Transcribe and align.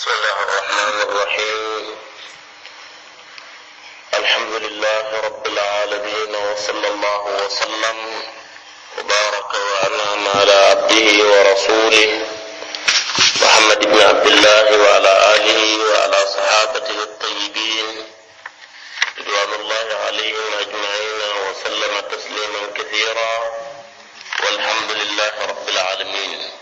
بسم 0.00 0.10
الله 0.10 0.42
الرحمن 0.42 1.00
الرحيم. 1.00 1.96
الحمد 4.14 4.54
لله 4.54 5.20
رب 5.24 5.46
العالمين 5.46 6.36
وصلى 6.36 6.88
الله 6.88 7.22
وسلم 7.44 7.98
وبارك 8.98 9.52
وأنعم 9.54 10.28
على 10.28 10.52
عبده 10.52 11.06
ورسوله 11.24 12.26
محمد 13.42 13.80
بن 13.92 14.02
عبد 14.02 14.26
الله 14.26 14.66
وعلى 14.78 15.12
آله 15.36 15.60
وعلى 15.84 16.20
صحابته 16.36 16.98
الطيبين. 17.02 18.04
رضوان 19.18 19.52
الله 19.60 19.86
عليهم 20.06 20.48
أجمعين 20.64 21.20
وسلم 21.44 22.00
تسليما 22.00 22.62
كثيرا. 22.74 23.32
والحمد 24.42 24.90
لله 24.92 25.34
رب 25.48 25.68
العالمين. 25.68 26.59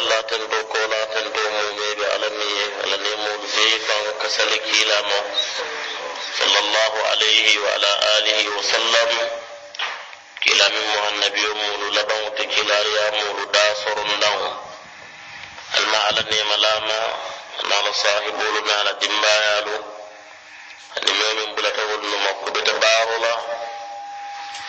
Aratalla 0.00 0.22
tento 0.30 0.58
kola 0.72 1.00
tento 1.14 1.40
mumeɓe 1.56 2.04
alami 2.14 2.48
ala 2.82 2.96
nemol 3.04 3.38
be 3.52 3.64
kan 3.86 4.04
kasali 4.20 4.58
kilama 4.66 5.18
sallallahu 6.38 6.98
alayhi 7.12 7.58
wa 7.64 7.70
ala 7.76 7.90
alihi 8.16 8.48
wa 8.56 8.62
sallam 8.72 9.10
kilamin 10.42 10.86
mo 10.92 10.98
annabiyo 11.08 11.52
mulu 11.54 11.86
laban 11.96 12.24
te 12.36 12.44
kilariya 12.52 13.04
mulu 13.18 13.44
da 13.54 13.64
sorundan 13.84 14.40
alma 15.76 15.98
ala 16.08 16.22
nema 16.30 16.56
lama 16.64 16.98
nala 17.68 17.92
sahibolu 18.02 18.60
me 18.66 18.72
ala 18.80 18.92
dimbayalu 19.00 19.76
ani 20.96 21.12
memin 21.20 21.50
bulata 21.56 21.82
wonno 21.90 22.16
makko 22.24 22.48
beta 22.54 22.72
barola 22.82 23.32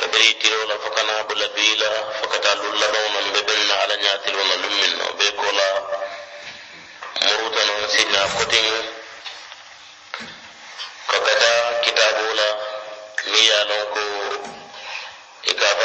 kabiri 0.01 0.33
tirola 0.41 0.75
fakana 0.81 1.23
bula 1.29 1.47
bila 1.55 1.89
fakata 2.19 2.51
lulla 2.57 2.87
ɗo 2.93 3.01
man 3.13 3.25
ɓe 3.33 3.41
ɓenna 3.47 3.73
ala 3.83 3.95
ñatilona 4.03 4.55
lummin 4.61 4.80
no 4.80 4.80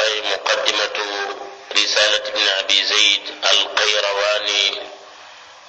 fay 0.07 0.21
muqaddimatu 0.23 1.07
risalat 1.75 2.23
ibne 2.31 2.51
abi 2.63 2.79
zayd 2.91 3.23
alkayrawani 3.51 4.63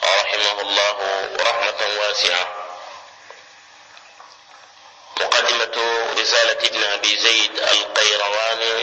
rahimahullahu 0.02 1.06
rahmatan 1.46 1.90
wasia 2.02 2.40
مقدمة 5.18 5.76
رسالة 6.14 6.60
ابن 6.70 6.82
أبي 6.84 7.12
زيد 7.16 7.58
القيرواني. 7.58 8.78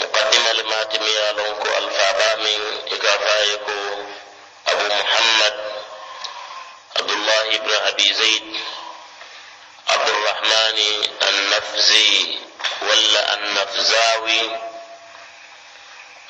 مقدمة 0.00 0.52
لما 0.52 0.82
تميا 0.82 1.32
لونكو 1.32 1.68
الفابامي 1.78 2.58
إقافايكو 2.92 3.78
أبو 4.68 4.86
محمد 4.94 5.54
عبد 6.98 7.10
الله 7.10 7.46
بن 7.58 7.72
أبي 7.74 8.08
زيد 8.14 8.46
عبد 9.88 10.08
الرحمن 10.08 10.78
النفزي. 11.22 12.49
ولا 12.81 13.33
النفزاوي 13.33 14.59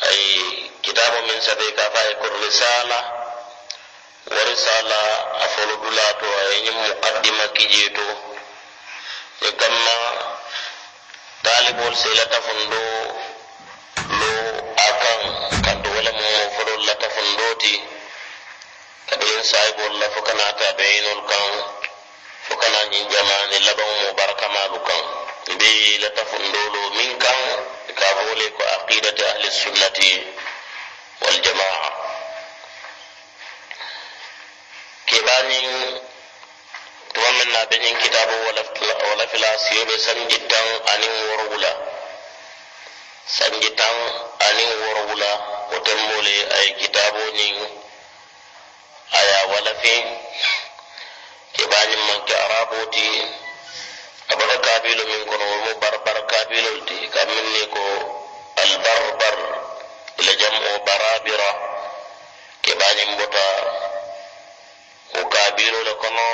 أي 0.05 0.69
كتاب 0.83 1.13
من 1.23 1.41
سبيك 1.41 1.79
أفايكو 1.79 2.25
الرسالة 2.25 3.25
warisala 4.31 5.01
a 5.43 5.47
folo 5.53 5.75
dulato 5.83 6.25
a 6.25 6.41
yeñin 6.53 6.77
muqaddima 6.87 7.45
kijeto 7.55 8.07
e 9.47 9.49
gamma 9.59 9.97
talibol 11.45 11.93
sela 12.01 12.25
tafundo 12.33 12.81
lo 14.19 14.31
akan 14.89 15.19
kanto 15.65 15.89
wala 15.95 16.11
mo 16.19 16.29
folo 16.57 16.73
la 16.87 16.95
tafundoti 17.01 17.73
kabirin 19.09 19.43
sahibol 19.51 19.93
la 20.01 20.07
fo 20.13 20.19
kana 20.27 20.45
ta 20.59 20.67
bayinol 20.77 21.21
be 25.58 25.98
la 26.02 26.08
tafundolo 26.16 26.80
min 26.96 27.18
kan 27.18 27.40
ka 27.98 28.08
fole 28.18 28.46
ko 28.56 28.62
aqidati 28.76 29.22
ahli 29.30 29.48
sunnati 29.50 30.10
wal 31.22 31.38
jamaa 31.44 31.88
keɓanin 35.08 35.70
tuma 37.12 37.30
min 37.38 37.48
na 37.52 37.60
ɓeñin 37.70 37.96
kitabu 38.02 38.34
wala 38.46 39.26
fila 39.32 39.50
siyoɓe 39.64 39.94
sanji 40.04 40.38
tan 40.50 40.66
anin 40.92 41.14
worowula 41.28 41.72
sanji 43.36 43.70
tan 43.80 43.96
anin 44.48 44.70
worowula 44.82 45.30
o 45.74 45.78
temmole 45.86 46.34
ay 46.58 46.68
kitabonin 46.80 47.56
aya 49.18 49.38
walafi 49.52 49.94
keɓanin 51.56 52.00
manke 52.08 52.34
araboti 52.44 53.06
aɓaka 54.32 54.56
kabilo 54.66 55.02
min 55.10 55.22
kono 55.30 55.44
womo 55.52 55.70
barbar 55.82 56.18
kabilol 56.32 56.78
ti. 56.86 56.96
Kammin 57.14 57.46
ni 57.54 57.62
ko 57.74 57.82
albarbar 58.62 59.36
ila 60.20 60.32
jam 60.40 60.54
o 60.68 60.78
barabira 60.86 61.50
keɓanin 62.64 63.10
bota 63.18 63.44
ko 65.12 65.20
kabilo 65.34 65.78
le 65.86 65.92
kono 66.02 66.26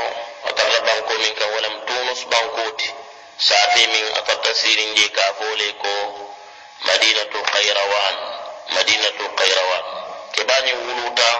a 0.48 0.80
banko 0.86 1.12
min 1.22 1.34
kan 1.38 1.48
walam 1.54 1.74
tunus 1.86 2.20
bankoti 2.32 2.88
saate 3.38 3.82
min 3.92 4.04
a 4.18 4.20
tarta 4.26 4.50
sirin 4.54 4.94
je 4.96 5.06
ka 5.16 5.22
fole 5.38 5.68
ko 5.82 5.92
madinatul 6.86 7.44
kayrawan 7.52 8.16
madinatul 8.74 9.30
kayrawan 9.38 9.84
ke 10.34 10.42
bani 10.48 10.72
wuluta 10.82 11.30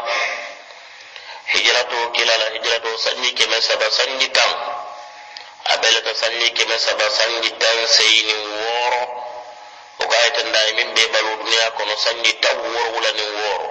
hijrato 1.53 1.99
kilala 2.15 2.47
hijrato 2.55 2.91
sanji 3.05 3.31
keme 3.39 3.59
saba 3.61 3.89
sanji 3.91 4.29
tan 4.29 4.51
a 5.69 5.77
belata 5.83 6.15
sanji 6.15 6.51
keme 6.57 6.79
saba 6.79 7.07
sanji 7.11 7.51
tan 7.63 7.79
seyni 7.97 8.35
woro 8.35 9.03
o 10.01 10.05
kayitanda 10.13 10.61
min 10.77 10.89
be 10.95 11.05
balu 11.13 11.33
duniya 11.41 11.71
kono 11.77 11.95
sanji 12.05 12.33
tan 12.43 12.57
woro 12.75 12.89
wulanin 12.95 13.33
woro 13.43 13.69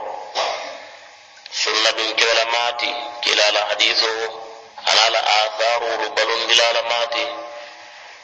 sunna 1.51 1.89
ɗum 1.97 2.09
kewla 2.19 2.43
maati 2.53 2.89
kilala 3.23 3.59
hadiso 3.69 4.09
anala 4.89 5.19
atharuru 5.39 6.07
balon 6.15 6.41
dilala 6.47 6.81
maati 6.91 7.23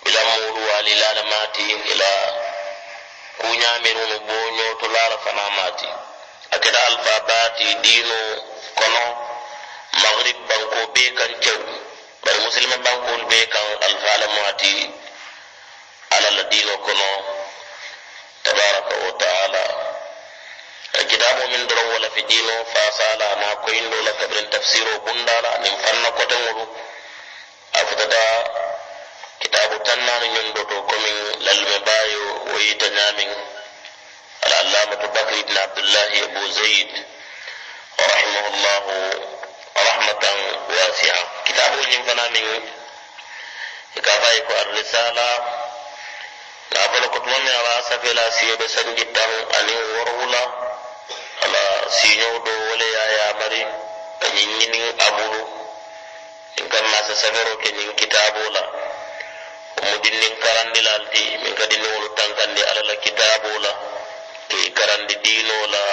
bila 0.03 0.21
mulu 0.25 0.61
walilala 0.69 1.23
maati 1.31 1.63
ila 1.91 2.11
kuñamirunu 3.41 4.17
boñoto 4.27 4.85
lala 4.95 5.17
fana 5.23 5.45
maati 5.57 5.87
akeda 6.55 6.79
alfa 6.87 7.15
baati 7.29 7.67
dino 7.85 8.19
kono 8.79 9.03
maghrib 10.03 10.37
banko 10.49 10.79
be 10.93 11.03
kan 11.17 11.31
cew 11.43 11.59
bari 12.23 12.39
musilme 12.45 12.77
bankol 12.85 13.21
be 13.29 13.39
kan 13.53 13.67
alfala 13.87 14.27
maati 14.35 14.73
alala 16.15 16.43
dino 16.51 16.77
kono 16.85 17.09
tabaraka 18.43 18.93
wa 19.05 19.11
taala 19.23 19.63
kitabu 21.09 21.43
min 21.51 21.67
doron 21.67 21.87
wala 21.93 22.09
fi 22.15 22.21
dino 22.31 22.55
fasala 22.73 23.27
na 23.41 23.49
koyindo 23.63 23.97
la 24.05 24.11
kabrin 24.19 24.47
tafsiro 24.53 24.93
bundala 25.05 25.51
nin 25.63 25.75
fanna 25.83 26.09
koteŋolu 26.17 26.63
a 27.73 27.79
futata 27.87 28.23
kitabu 29.41 29.75
tannani 29.87 30.27
ñon 30.35 30.47
doto 30.55 30.77
komin 30.89 31.17
lalme 31.45 31.77
bayo 31.87 32.23
woyita 32.51 32.87
ñamin 32.97 33.31
al'allamatu 34.45 35.07
bakr 35.15 35.33
ibn 35.41 35.57
abdullahi 35.65 36.17
abu 36.27 36.41
zayd 36.57 36.91
rahimahullahu 37.97 38.93
rahmatan 39.89 40.37
wasia 40.75 41.15
kitabu 41.45 41.79
ñin 41.89 42.03
fana 42.07 42.25
min 42.33 42.47
ka 44.05 44.11
fayi 44.21 44.39
ko 44.47 44.53
arrisala 44.61 45.27
na 46.73 46.79
folo 46.91 47.07
ko 47.13 47.19
tuma 47.19 47.37
min 47.43 47.53
ala 47.59 47.73
safela 47.89 48.23
siyoɓe 48.37 48.65
sanji 48.75 49.05
tan 49.15 49.31
anin 49.57 49.81
worwula 49.95 50.41
ala 51.45 51.61
siñow 51.97 52.35
do 52.45 52.51
wole 52.67 52.87
ya 52.97 53.03
yamari 53.17 53.61
a 54.21 54.27
ñiññinin 54.35 54.87
abulu 55.07 55.41
in 56.59 56.69
kan 56.69 56.85
masa 56.93 57.13
safero 57.15 57.53
ke 57.61 57.69
ñin 57.77 57.91
kitabo 57.99 58.43
la 58.55 58.63
mu 59.83 59.97
dinnin 60.03 60.35
karandilal 60.43 61.03
ti 61.13 61.23
min 61.43 61.53
kadi 61.59 61.75
niwolu 61.77 62.07
tankandi 62.17 62.61
ala 62.69 62.81
la 62.89 62.95
kitabo 63.03 63.49
la 63.65 63.71
ke 64.49 64.59
karandi 64.77 65.15
dino 65.25 65.57
la 65.73 65.83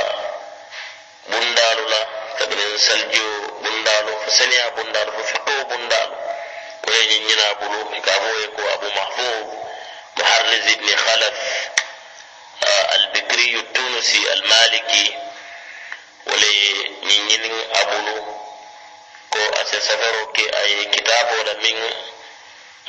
bundalu 1.31 1.85
la 1.93 2.01
kabinin 2.39 2.79
saljo 2.87 3.27
bundalu 3.63 4.13
fo 4.23 4.31
seniya 4.39 4.67
bundalu 4.77 5.11
fo 5.17 5.23
fito 5.31 5.55
bundalu 5.71 6.15
woye 6.87 7.03
ñiññina 7.11 7.47
bulu 7.61 7.79
ka 8.07 8.13
foye 8.23 8.47
ko 8.57 8.63
abu 8.75 8.89
mahfud 8.99 9.47
muharriz 10.17 10.67
ibni 10.75 10.95
khalaf 11.05 11.39
البكري 12.95 13.55
التونسي 13.61 14.33
المالكي 14.33 15.07
ase 19.69 19.81
safaro 19.81 20.27
ke 20.33 20.45
aye 20.61 20.85
kitabo 20.95 21.37
la 21.47 21.55
min 21.63 21.77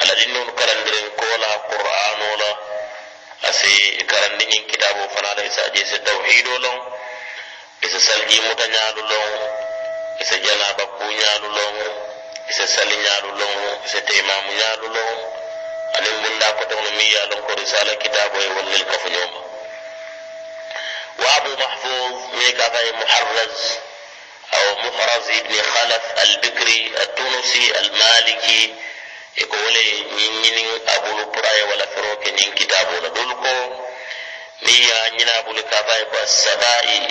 aladinnon 0.02 0.48
karandiren 0.56 1.08
kola 1.20 1.50
qur'ano 1.70 2.30
la 2.42 2.52
ase 3.50 3.72
karandi 4.12 4.46
ñin 4.52 4.64
kitabo 4.72 5.02
fana 5.14 5.34
la 5.38 5.44
isa 5.50 5.64
je 5.76 5.84
se 5.86 5.98
tawhido 6.08 6.54
lon 6.64 6.78
isa 8.00 8.12
salji 8.14 8.40
muta 8.42 8.66
ñaalu 8.74 9.02
lon 9.12 9.32
isa 10.24 10.36
janaba 10.46 10.84
ku 10.96 11.04
ñaalu 11.20 11.48
lon 11.58 11.76
isa 12.52 12.66
sali 12.74 12.96
ñaalu 13.06 13.30
lon 13.40 13.60
isa 13.88 14.00
teimamu 14.08 14.52
ñaalu 14.60 14.88
lon 14.96 15.18
anin 15.98 16.16
bunda 16.24 16.48
kotono 16.58 16.90
mi 16.98 17.06
ya 17.14 17.24
lon 17.30 17.42
ko 17.48 17.52
risala 17.60 17.94
kitabo 18.04 18.36
e 18.40 18.48
wallel 18.56 18.84
kafuñoma 18.92 19.40
wa 21.22 21.30
abu 21.38 21.52
mahfuz 21.62 22.16
mi 22.40 22.48
ka 22.58 22.66
faye 22.74 22.92
muharraz 23.00 23.58
aw 24.58 24.68
muhraz 24.84 25.26
ibni 25.40 25.60
khalaf 25.72 26.04
albikri 26.24 26.80
التونسي 27.04 27.64
المالكي 27.80 28.62
يقول 29.42 29.76
ñiñinin 30.18 30.70
abulu 30.96 31.24
puraye 31.34 31.64
wala 31.70 31.86
fero 31.94 32.12
ke 32.24 32.30
ñin 32.38 32.52
kitabo 32.60 32.94
la 33.04 33.10
ني 34.62 34.92
نينا 35.12 35.40
ابو 35.40 35.52
نكاباي 35.54 36.06
كو 36.06 36.18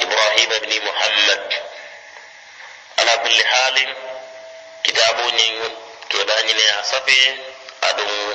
إبراهيم 0.03 0.49
بن 0.49 0.85
محمد 0.85 1.53
على 2.99 3.17
كل 3.19 3.45
حال 3.47 3.95
كتابو 4.85 5.31
ني 5.31 5.61
تو 6.11 6.23
دا 6.23 6.43
ني 6.43 6.53
نيا 6.53 6.83
صفي 6.83 7.37
ادو 7.83 8.33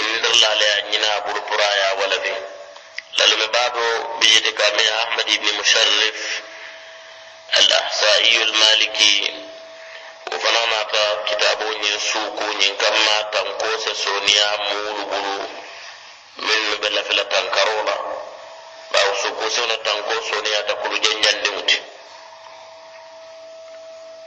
ان 0.00 0.24
الله 0.24 0.54
لا 0.54 0.80
نينا 0.80 1.16
ابو 1.16 1.40
برايا 1.50 1.92
ولدي 1.92 2.34
لالم 3.18 3.46
بابو 3.46 4.18
بيد 4.18 4.54
كامي 4.54 4.90
احمد 4.90 5.26
بن 5.26 5.58
مشرف 5.60 6.40
الاحصائي 7.56 8.42
المالكي 8.42 9.34
وفنانا 10.32 10.82
كتابو 11.28 11.72
ني 11.72 11.98
سوكو 12.12 12.52
ني 12.52 12.68
كما 12.68 13.22
تنكوس 13.32 13.88
سونيا 14.04 14.56
مولو 14.56 15.65
minnu 16.38 16.76
be 16.80 16.88
lafila 16.90 17.24
tankaro 17.24 17.82
la 17.88 17.96
bawo 18.92 19.12
suuku 19.22 19.50
sewna 19.50 19.76
tanko 19.86 20.12
soniyata 20.30 20.74
kulu 20.80 20.96
janjandiŋuti 21.04 21.76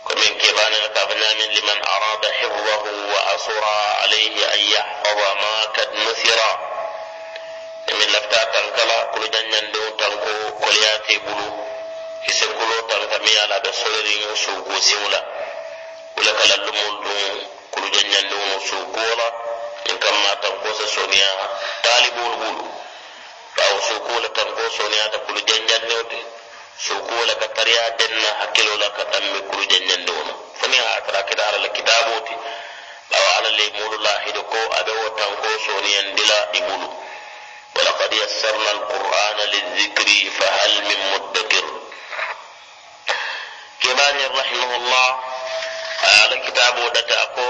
komin 0.06 0.34
kebanena 0.42 0.88
kafa 0.96 1.14
ñamin 1.22 1.50
liman 1.56 1.80
arada 1.96 2.30
hifdahu 2.40 2.90
wa 3.14 3.20
asura 3.34 3.74
alayhi 4.04 4.42
an 4.54 4.62
yahfada 4.74 5.30
ma 5.42 5.52
kad 5.76 5.90
nusira 5.94 6.50
min 8.00 8.10
lafta 8.14 8.40
tankala 8.54 8.98
kulu 9.14 9.28
janjandiŋu 9.34 9.90
tanko 10.02 10.32
koliyate 10.62 11.16
bulu 11.26 11.48
ise 12.30 12.46
kulo 12.58 12.78
tanka 12.92 13.18
mi 13.26 13.32
ala 13.44 13.58
be 13.64 13.70
soleriŋ 13.82 14.22
suuku 14.44 14.74
siŋu 14.88 15.08
la 15.14 15.22
wala 16.18 16.32
kala 16.40 16.56
lumul 16.66 16.96
dum 17.06 17.38
kulu 17.74 17.88
janyan 17.96 18.26
dum 18.32 18.46
su 18.68 18.78
kola 19.79 19.91
in 19.91 19.99
kam 19.99 20.15
ma 20.23 20.35
tan 20.43 20.55
ko 20.63 20.69
sa 20.75 20.87
soniya 20.87 21.31
talibul 21.83 22.35
bulu 22.41 22.65
bawo 23.57 23.79
su 23.87 23.95
kola 24.01 24.29
tan 24.37 24.49
ko 24.55 24.63
soniya 24.77 25.11
ta 25.13 25.19
kulu 25.27 25.41
janyan 25.49 25.83
ne 25.89 25.95
ote 26.03 26.21
su 26.79 26.95
kola 27.09 27.35
ka 27.41 27.47
tariya 27.57 27.85
denna 27.99 28.31
hakilo 28.41 28.75
la 28.77 28.89
ka 28.97 29.05
tammi 29.13 29.41
kulu 29.51 29.65
janyan 29.67 30.05
dum 30.07 30.27
fani 30.61 30.77
ha 30.79 30.89
atara 30.99 31.23
kidara 31.29 31.59
la 31.59 31.69
kitaboti 31.69 32.35
bawo 33.11 33.29
ala 33.39 33.51
le 33.59 33.67
mulu 33.77 33.97
lahido 34.07 34.43
ko 34.43 34.59
abe 34.79 34.93
wo 34.93 35.09
tan 35.19 35.33
ko 35.43 35.49
soniyan 35.67 36.15
dila 36.17 36.39
ibulu 36.53 36.89
ولقد 37.75 38.13
يسرنا 38.13 38.71
القرآن 38.71 39.37
للذكر 39.37 40.09
فهل 40.39 40.73
من 40.85 40.99
مدكر 41.13 41.65
كباني 43.83 44.27
رحمه 44.27 44.77
الله 44.77 45.11
على 46.03 46.37
كتاب 46.39 46.79
ودتاكو 46.79 47.47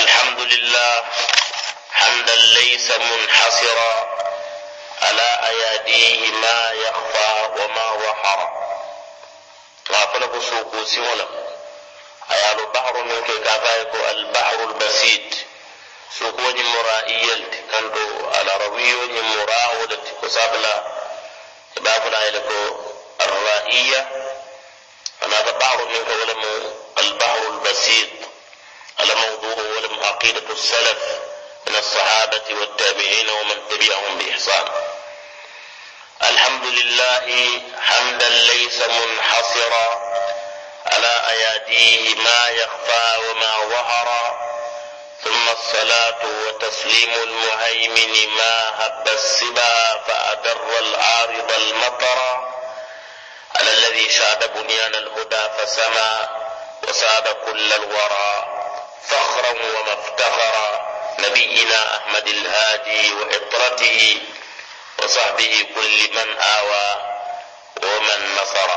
الحمد 0.00 0.40
لله 0.40 1.04
حمدا 1.92 2.34
ليس 2.34 2.90
منحصرا 2.90 4.18
على 5.02 5.28
أياديه 5.46 6.30
ما 6.30 6.72
يخفى 6.72 7.50
وما 7.58 7.86
ظهر 7.96 8.52
غافل 9.92 10.28
بسوق 10.28 10.84
سولا 10.84 11.26
أيال 12.30 12.66
بحر 12.66 13.02
من 13.02 13.42
كافايكو 13.44 13.96
البحر 14.10 14.54
البسيط. 14.54 15.34
سوق 16.18 16.40
مرائية 16.40 17.44
كنتو 17.70 18.30
على 18.34 18.66
رويو 18.66 19.22
مراودة 19.22 20.00
وسابلا 20.22 20.82
بابنا 21.76 22.28
إلكو 22.28 22.76
الرائية. 23.20 24.08
فهذا 25.20 25.50
بعض 25.50 25.82
منك 25.82 26.08
ولم 26.08 26.72
البحر 26.98 27.38
البسيط. 27.48 28.08
على 29.02 29.14
موضوع 29.14 29.54
ولم 29.54 30.04
عقيدة 30.04 30.52
السلف 30.52 30.98
من 31.66 31.76
الصحابة 31.76 32.42
والتابعين 32.50 33.30
ومن 33.30 33.68
تبعهم 33.70 34.18
بإحسان. 34.18 34.64
الحمد 36.30 36.66
لله 36.66 37.48
حمدا 37.80 38.28
ليس 38.28 38.82
منحصرا 38.82 39.86
على 40.86 41.12
أياديه 41.28 42.14
ما 42.14 42.48
يخفى 42.48 43.18
وما 43.30 43.52
ظهر 43.70 44.38
ثم 45.24 45.48
الصلاة 45.48 46.20
وتسليم 46.46 47.14
المهيمن 47.14 48.28
ما 48.28 48.86
هب 48.86 49.08
السبا 49.08 50.02
فأدر 50.06 50.78
العارض 50.78 51.52
المطر. 51.52 52.48
على 53.54 53.72
الذي 53.72 54.10
شاد 54.10 54.52
بنيان 54.52 54.94
الهدى 54.94 55.48
فسما 55.58 56.28
وساد 56.88 57.28
كل 57.46 57.72
الورى. 57.72 58.51
فخرا 59.08 59.50
ومفتخرا 59.50 60.92
نبينا 61.18 61.96
أحمد 61.96 62.28
الهادي 62.28 63.12
وإطرته 63.12 64.18
وصحبه 65.02 65.66
كل 65.74 66.10
من 66.14 66.38
آوى 66.40 67.12
ومن 67.82 68.36
نصر. 68.42 68.70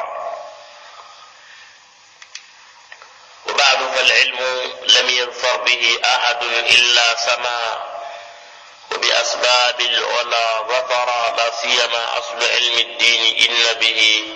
وبعد 3.45 3.77
فالعلم 3.95 4.39
لم 4.83 5.09
يظفر 5.09 5.57
به 5.57 5.99
أحد 6.05 6.43
إلا 6.43 7.15
سما 7.15 7.83
وبأسباب 8.91 9.81
العلا 9.81 10.61
ظفر 10.61 11.35
لا 11.37 11.51
سيما 11.61 12.17
أصل 12.17 12.43
علم 12.43 12.79
الدين 12.79 13.49
إن 13.49 13.79
به 13.79 14.33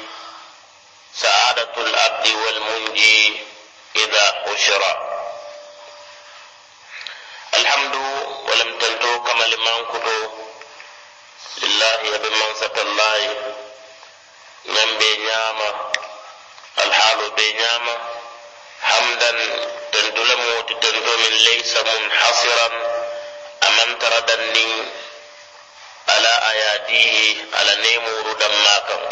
سعادة 1.16 1.72
العبد 1.78 2.28
والمنجي 2.28 3.42
إذا 3.96 4.44
alhamdu 7.60 8.02
walam 8.48 8.72
tanto 8.82 9.12
kama 9.28 9.44
liman 9.52 9.80
kuto 9.92 10.16
lillahi 11.62 12.06
yaɓe 12.14 12.30
mansatallahi 12.40 13.28
ñam 14.74 14.90
ɓe 15.00 15.10
ñaama 15.28 15.68
alhaalo 16.84 17.26
ɓe 17.38 17.46
ñaama 17.60 17.94
hamdan 18.90 19.38
tentula 19.92 20.36
mooti 20.44 20.74
tento 20.84 21.12
min 21.24 21.34
laysa 21.46 21.80
munhasiran 21.92 22.74
amantaraɗan 23.68 24.42
nin 24.56 24.72
ala 26.16 26.32
ayadihi 26.52 27.26
ala 27.60 27.74
nemoruɗan 27.84 28.54
ma 28.66 28.76
kan 28.88 29.04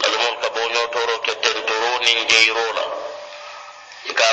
ɓalumol 0.00 0.34
ka 0.42 0.48
boñotoro 0.56 1.16
ke 1.24 1.32
tentoro 1.44 1.90
nin 2.04 2.18
jeyrola 2.30 2.84
ika 4.10 4.26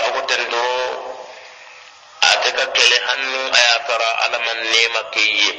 ate 2.22 2.50
ka 2.58 2.66
kele 2.76 2.98
hannu 3.08 3.40
a 3.54 3.60
ye 3.68 3.78
tara 3.88 4.10
alaman 4.26 4.60
nema 4.72 5.02
ke 5.14 5.20
ye 5.40 5.50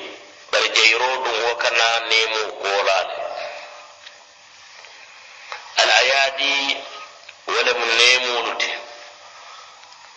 bari 0.50 0.68
jeyro 0.76 1.08
dum 1.24 1.36
wo 1.44 1.54
kana 1.62 1.88
nemo 2.10 2.42
kolale 2.62 3.14
al 5.82 5.90
ayadi 6.00 6.76
wolemu 7.46 7.86
nemolu 7.98 8.52
ti 8.60 8.70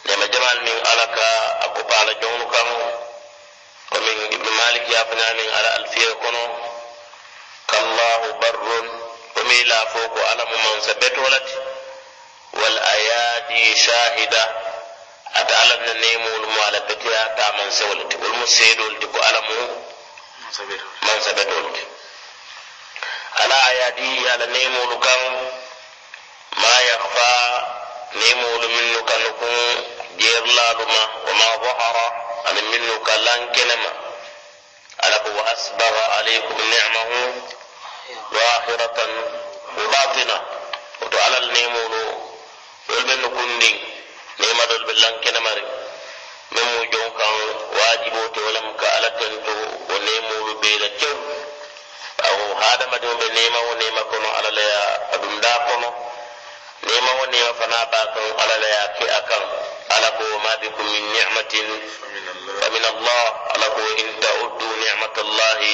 nema 0.06 0.26
jamal 0.28 0.58
min 0.62 0.78
ala 0.92 1.06
ka 1.18 1.28
a 1.66 1.68
kupa 1.76 1.96
ala 2.02 2.14
jongnu 2.22 2.46
kan 2.54 2.68
komin 3.92 4.20
ibnu 4.36 4.52
malik 4.60 4.86
yafañamin 4.90 5.50
ala 5.58 5.70
alfiya 5.78 6.14
kono. 6.24 6.44
Kallahu 7.72 8.28
barrun. 8.42 8.88
Komi 9.36 9.64
la 9.64 9.80
fo 9.92 10.00
ko 10.14 10.20
ala 10.32 10.44
mu 10.52 10.58
mansa 10.64 10.94
betolati 11.02 11.56
wal 12.60 12.78
ayadi 12.96 13.64
shahida. 13.84 14.44
ada 15.34 15.44
ate 15.44 15.54
alla 15.64 15.76
bina 15.78 15.94
neemolu 15.94 16.48
mu 16.48 16.60
ala 16.68 16.80
ta 17.38 17.46
man 17.58 17.72
sewolu 17.72 18.04
ti 18.10 18.16
wolu 18.22 18.36
mu 18.40 18.48
seedolu 18.48 18.96
ti 19.00 19.08
ko 19.08 19.20
alamu 19.30 19.56
man 19.56 20.68
mu 20.68 20.76
mansabetolu 21.08 21.70
ti. 21.76 21.84
Ala 23.42 23.56
ayadi 23.70 24.28
ala 24.34 24.46
neemolu 24.46 24.98
kan 25.00 25.22
ma 26.62 26.68
ya 26.68 26.76
fa 26.76 26.88
yakfa 26.92 27.30
neemolu 28.20 28.68
minnu 28.76 29.00
kanu 29.10 29.30
kun 29.40 29.56
jeerlaalu 30.20 30.86
ma 30.94 31.02
wama 31.28 31.48
dahara 31.64 32.06
ani 32.52 32.62
minnu 32.72 32.96
kan 33.08 33.20
lan 33.24 33.40
ma. 33.84 33.92
Ala 35.04 35.18
ko 35.24 35.30
wa 35.38 35.44
asbaga 35.54 36.04
alaykum 36.20 36.58
nicmahu 36.72 37.20
zahiratan 38.36 39.12
wa 39.78 39.84
batina. 39.94 40.38
Woto 41.02 41.18
alal 41.26 41.46
neemolu 41.56 42.02
wolu 42.88 43.04
ɓe 43.08 43.16
nukkundin 43.22 43.91
دول 44.40 44.84
بلان 44.86 45.22
كنماري 45.24 45.64
ممو 46.52 46.84
جون 46.84 47.10
كان 47.20 47.34
واجبو 47.74 48.28
تولم 48.28 48.78
كالا 48.82 49.10
تنتو 49.10 49.56
ونيمونو 49.90 50.60
بيلا 50.60 50.88
جو 51.02 51.16
أو 52.28 52.54
هذا 52.54 52.86
ما 52.92 52.98
دون 52.98 53.18
بنيما 53.18 53.60
ونيما 53.60 54.02
كنو 54.02 54.30
nema 56.84 57.12
wo 57.20 57.26
nema 57.26 57.54
fana 57.60 57.86
ba 57.92 58.02
kan 58.14 58.28
ala 58.42 58.56
la 58.62 58.68
ya 58.76 58.86
ke 58.98 59.06
akan 59.20 59.44
ala 59.96 60.10
ko 60.18 60.24
ma 60.44 60.52
bikum 60.62 60.86
min 60.94 61.06
ni'matin 61.14 61.68
fa 62.60 62.68
min 62.74 62.84
allah 62.92 63.24
ala 63.54 63.68
ko 63.76 63.82
in 64.02 64.10
ta'uddu 64.24 64.68
ni'matallahi 64.82 65.74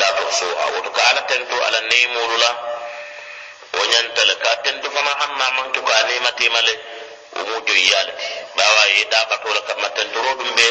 la 0.00 0.08
tuhsuha 0.18 0.64
wato 0.76 0.90
ka 0.96 1.02
ala 1.10 1.22
tento 1.30 1.56
ala 1.66 1.80
nemulu 1.90 2.36
la 2.44 2.50
wo 3.76 3.82
ñantal 3.92 4.30
ka 4.44 4.50
tento 4.64 4.86
fana 4.94 5.12
hanna 5.20 5.46
man 5.56 5.72
to 5.72 5.80
ka 5.88 5.96
nema 6.12 6.30
temale 6.36 6.74
wo 7.34 7.42
mu 7.48 7.56
joyyalati 7.66 8.26
bawa 8.56 8.82
ye 8.94 9.04
da 9.12 9.20
batola 9.30 9.60
kamma 9.68 9.88
tentoro 9.96 10.30
ɗum 10.38 10.50
be 10.56 10.66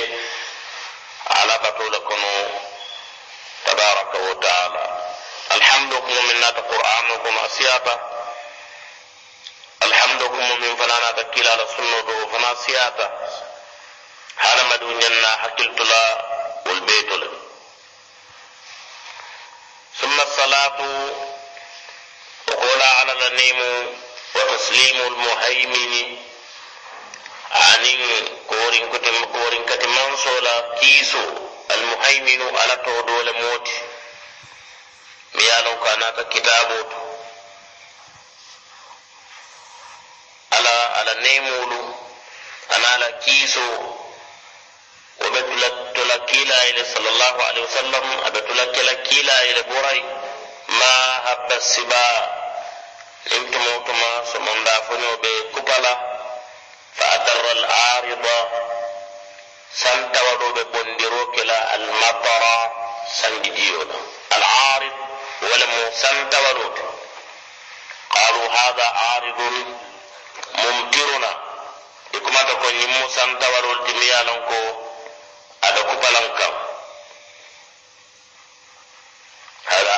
ala 1.40 1.56
batola 1.64 2.00
kono 2.08 2.32
tabaraka 3.66 4.18
wa 4.28 4.36
taala 4.44 4.82
alhamdu 5.56 5.96
kuma 6.06 6.22
min 6.28 6.38
nata 6.40 6.62
qur'anu 6.70 7.14
kuma 7.24 7.42
asiyata 7.48 7.94
alhamdu 9.86 10.26
kuma 10.30 10.56
min 10.62 10.74
fana 10.80 10.96
nata 11.06 11.24
kilala 11.34 11.64
sunno 11.76 12.00
do 12.08 12.14
fana 12.32 12.50
siyata 12.64 13.06
hadamadu 14.44 14.88
ñanna 15.02 15.30
hakkiltula 15.42 16.02
wol 16.66 16.80
aniŋ 27.54 28.02
kooriŋ 28.50 28.84
kote 28.92 29.10
kooriŋ 29.34 29.64
kati 29.70 29.88
mansoo 29.96 30.40
la 30.48 30.54
kiisoo 30.80 31.32
almuhayminu 31.74 32.48
ala 32.62 32.76
too 32.86 33.02
doo 33.08 33.22
le 33.28 33.32
moo 33.42 33.58
ti 33.66 33.76
mi 35.34 35.44
ye 35.48 35.52
a 35.58 35.62
loŋ 35.66 35.76
ko 35.82 35.86
a 35.94 35.96
naata 36.02 36.24
kitaaboo 36.34 36.84
to. 36.92 36.98
Ala 40.58 40.74
ala 41.00 41.14
neemoolu 41.24 41.80
anaa 42.76 42.98
la 43.04 43.10
kiisoo. 43.24 43.78
Wo 45.20 45.28
be 45.34 45.42
tula 45.50 45.70
tola 45.96 46.18
kiilaayi 46.30 46.72
le 46.78 46.84
salallahu 46.94 47.40
alaihi 47.48 47.66
wasallam 47.70 48.06
a 48.28 48.30
be 48.34 48.40
tula 48.48 48.66
kela 48.76 48.94
kiilaayi 49.08 49.52
le 49.58 49.64
borayi 49.70 50.04
maa 50.80 51.10
habba 51.28 51.58
sibaa. 51.72 52.20
Niŋ 53.30 53.44
tumoo 53.52 53.80
tuma 53.88 54.10
somondaa 54.32 54.80
foñoo 54.88 55.18
be 55.24 55.32
kupala 55.54 56.13
فأدر 56.98 57.52
العارض 57.52 58.26
سنتودو 59.74 60.54
ببندرو 60.54 61.32
كلا 61.32 61.76
المطر 61.76 62.44
سنجديونا 63.14 63.96
العارض 64.34 64.94
ولم 65.42 65.92
سنتودو 65.94 66.70
قالوا 68.10 68.48
هذا 68.52 68.86
عارض 68.86 69.40
ممطرنا. 70.56 71.44
ikuma 72.18 72.42
ta 72.48 72.54
ko 72.62 72.68
ñimmu 72.78 73.06
santawarol 73.16 73.80
timiyalan 73.90 74.40
ko 74.50 74.60
ada 75.68 75.82
kubalan 75.90 76.28
kam 76.38 76.54
hada 79.70 79.94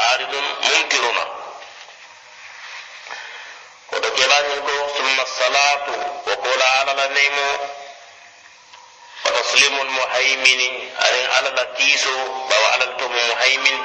bawa 12.50 12.68
alal 12.76 12.92
tomu 13.00 13.20
muhaymin 13.32 13.78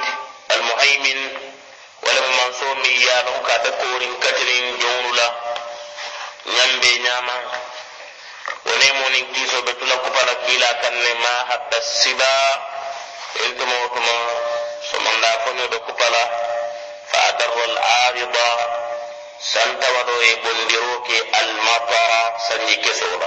almuhaymin 0.53 1.19
wala 2.05 2.19
mo 2.21 2.29
man 2.37 2.51
so 2.53 2.67
mi 2.83 2.91
yalon 3.07 3.39
ka 3.47 3.55
da 3.63 3.71
korin 3.79 4.13
katirin 4.21 4.65
jonula 4.81 5.27
ñambe 6.55 6.91
ñama 7.05 7.35
wone 8.65 8.87
monin 8.99 9.25
kiso 9.33 9.61
be 9.65 9.73
tula 9.79 9.95
kupala 10.03 10.33
kila 10.45 10.69
kanne 10.81 11.11
ma 11.23 11.33
hadda 11.49 11.79
siba 11.81 12.31
intumo 13.45 13.77
tuma 13.93 14.15
somanda 14.89 15.29
fonyo 15.43 15.65
do 15.71 15.79
kupala 15.87 16.21
fa 17.11 17.19
adarra 17.29 17.63
al 17.69 17.77
arida 18.05 18.47
santa 19.41 19.87
wado 19.91 20.21
e 20.21 20.35
bondiro 20.43 21.01
ke 21.01 21.17
al 21.33 21.49
matara 21.65 22.21
sanyi 22.47 22.77
kesola 22.77 23.25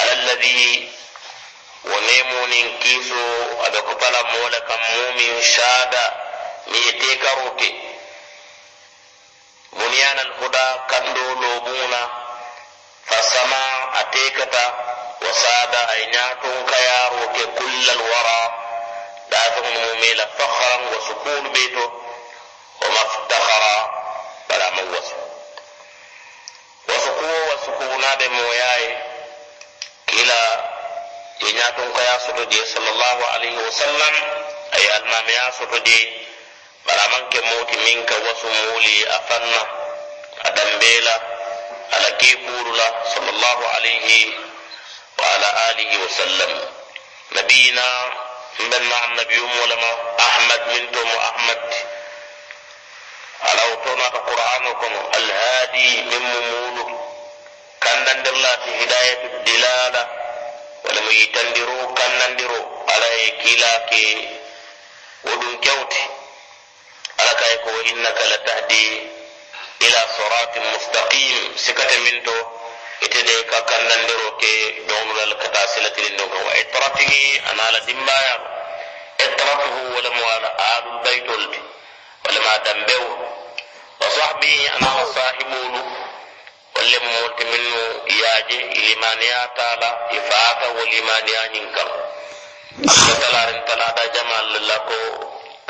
ala 0.00 0.12
alladhi 0.12 0.92
wone 1.88 2.16
monin 2.30 2.68
kiso 2.78 3.24
ada 3.64 3.80
kupala 3.88 4.20
mola 4.32 4.60
kam 4.68 4.80
mumin 4.92 5.40
shada 5.40 6.04
mi 6.70 6.82
te 7.00 7.10
karoke 7.24 7.68
bunyan 9.72 10.18
al 10.24 10.32
huda 10.44 10.66
kando 10.92 11.24
lobuna 11.40 12.00
fasama 13.08 13.62
atekata 14.04 14.64
wasada 15.24 15.80
ay 15.96 16.02
ñatun 16.12 16.56
kayaro 16.68 17.22
ke 17.32 17.44
kullal 17.56 18.00
wara 18.12 18.40
dafin 19.32 19.66
mumela 19.72 20.24
fakharan 20.36 20.82
wa 20.92 20.98
sukun 21.08 21.44
beto 21.56 21.84
wa 22.84 23.97
maftakhara 24.48 24.70
bala 24.70 24.70
man 24.76 24.88
wasu 24.94 25.14
wasu 26.88 27.10
ko 27.12 27.26
wasu 27.50 27.70
kuna 27.78 28.16
da 28.16 28.28
moyaye 28.28 28.98
kila 30.06 30.40
ya 31.40 31.48
ñatun 31.52 31.92
kaya 31.92 32.20
soto 32.20 32.44
je 32.44 32.66
sallallahu 32.66 33.22
alaihi 33.34 33.56
wasallam 33.66 34.14
ay 34.72 34.84
almami 34.96 35.32
ya 35.32 35.52
soto 35.52 35.78
je 35.84 35.98
bala 36.86 37.04
man 37.12 37.28
ke 37.30 37.40
moti 37.40 37.76
min 37.76 38.04
ka 38.06 38.14
wasu 38.26 38.46
muli 38.48 39.04
afanna 39.06 39.62
adambela 40.44 41.34
على 41.88 42.10
كيفور 42.20 42.66
الله 42.68 42.92
صلى 43.16 43.30
الله 43.30 43.58
عليه 43.68 44.08
وعلى 45.18 45.48
آله 45.70 45.90
وسلم 46.04 46.52
نبينا 47.32 47.88
من 48.60 48.82
مع 48.92 49.04
النبي 49.04 49.38
ولما 49.40 49.92
أحمد 53.44 53.60
منتم 53.60 53.62
أحمد 53.62 53.62
على 53.62 53.72
وطونا 53.72 54.04
قرآنكم 54.04 55.10
الهادي 55.16 56.02
من 56.02 56.18
ممول 56.18 56.98
كان 57.80 58.18
ندر 58.20 58.32
الله 58.32 58.48
هداية 58.82 59.24
الدلالة 59.36 60.08
ولم 60.84 61.10
يتندروا 61.10 61.94
كان 61.94 62.32
ندروا 62.32 62.90
على 62.90 63.30
كلاك 63.44 63.92
ودن 65.24 65.56
كوتي 65.60 66.04
على 67.20 67.30
كايكو 67.40 67.70
إنك 67.80 68.18
لتهدي 68.22 69.18
ila 69.78 70.00
siratin 70.16 70.64
mustaqim 70.74 71.54
sikata 71.56 71.98
min 72.02 72.18
to 72.26 72.36
ite 73.06 73.20
de 73.28 73.36
ka 73.50 73.58
kannandiro 73.70 74.28
ke 74.40 74.52
domulal 74.90 75.32
kata 75.42 75.62
silatilin 75.74 76.16
do 76.18 76.24
wa 76.26 76.52
itratihi 76.62 77.38
ana 77.50 77.62
la 77.74 77.80
dimbaya 77.86 78.34
itratuhu 79.26 79.80
wala 79.94 80.10
mu 80.16 80.22
ala 80.34 80.48
alul 80.74 80.98
baytul 81.06 81.44
wala 82.28 82.40
ma 82.44 82.58
dambew 82.60 83.04
wa 84.00 84.06
sahbihi 84.10 84.68
ana 84.68 84.90
wa 85.00 85.04
sahibulu 85.16 85.80
wala 86.76 86.98
mu 87.04 87.10
multiminu 87.20 87.80
yaje 88.22 88.58
limaniya 88.76 89.48
taala 89.56 89.90
ifata 90.12 90.66
wa 90.76 90.82
limaniya 90.84 91.42
nyinkam 91.56 91.88
talarin 93.20 93.64
talada 93.64 94.04
jamal 94.12 94.46
lako 94.68 95.00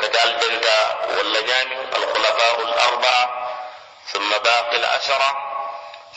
kadal 0.03 0.29
denta 0.39 0.77
wala 1.15 1.39
nyami 1.47 1.75
al 1.95 2.05
khulafa 2.11 2.45
al 2.67 2.73
arba'a 2.91 3.25
ثم 4.09 4.29
باقي 4.37 4.75
العشرة 4.77 5.29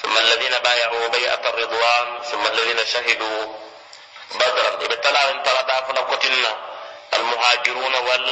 ثم 0.02 0.16
الذين 0.18 0.54
بايعوا 0.64 1.08
بيعة 1.08 1.42
الرضوان 1.44 2.06
ثم 2.30 2.46
الذين 2.46 2.87
شهدوا 2.87 3.40
بدرا 4.34 4.68
ابتلى 4.80 5.20
ان 5.30 5.42
ترى 5.42 5.61
دافنا 5.68 6.00
قتلنا 6.00 6.52
المهاجرون 7.14 7.94
وال 7.94 8.26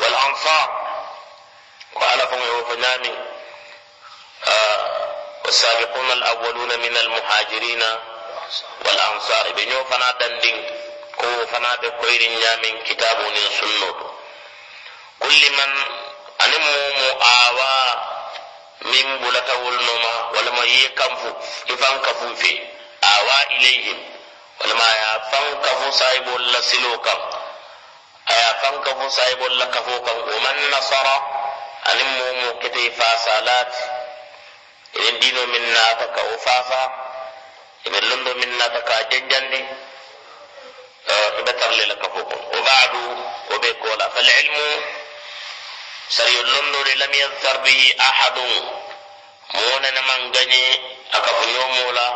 والأنصار 0.00 0.87
وألفهم 1.94 2.42
يوفناني 2.42 3.14
آه 4.46 5.14
والسابقون 5.44 6.10
الأولون 6.12 6.78
من 6.78 6.96
المهاجرين 6.96 7.82
والأنصار. 8.84 9.52
بنيو 9.52 9.84
فنا 9.84 10.10
دندين 10.20 10.70
كو 11.16 11.46
فنا 11.46 11.74
بكوير 11.76 12.30
من 12.62 12.82
كتاب 12.82 13.18
سنة 13.60 13.94
كل 15.20 15.52
من 15.52 15.70
أنمو 16.40 16.90
مؤاوى 16.98 18.08
min 18.84 19.06
bulatawol 19.18 19.74
noma 19.74 20.12
walama 20.34 20.64
ye 20.64 20.88
kanfu 20.94 21.28
ifan 21.66 21.98
kafun 22.00 22.36
fe 22.36 22.52
awa 23.02 23.36
ilayhim 23.58 23.98
walama 24.60 24.84
ya 25.02 25.10
fan 25.30 25.46
kafu 25.62 25.92
sahibol 25.92 26.42
la 26.52 26.62
silo 26.62 26.98
kan 27.02 27.18
aya 28.30 28.50
fan 28.62 28.78
la 31.84 31.90
o 31.90 31.90
anin 31.90 32.08
momo 32.18 32.48
kete 32.60 32.90
fasalat 32.98 33.72
inen 34.98 35.16
dino 35.20 35.42
min 35.46 35.64
nata 35.74 36.06
ka 36.14 36.22
o 36.22 36.38
fasa 36.38 36.82
inen 37.86 38.04
londo 38.10 38.34
min 38.40 38.52
nata 38.58 38.80
ka 38.88 38.94
jajjandi 39.10 39.60
ibe 41.40 41.52
tarle 41.60 41.84
la 41.86 41.94
kafo 42.02 42.20
kan 42.30 42.40
o 42.56 42.58
ba'du 42.68 43.02
o 43.54 43.58
be 43.62 43.70
kola 43.82 44.06
fal 44.14 44.28
ilmu 44.42 44.68
سيلندر 46.08 46.88
لم 46.94 47.12
يظفر 47.14 47.56
به 47.56 47.94
أحد 48.00 48.38
mona 49.54 49.90
na 49.90 50.02
man 50.02 50.32
ganye 50.32 50.64
aka 51.12 51.30
bunyomola 51.32 52.06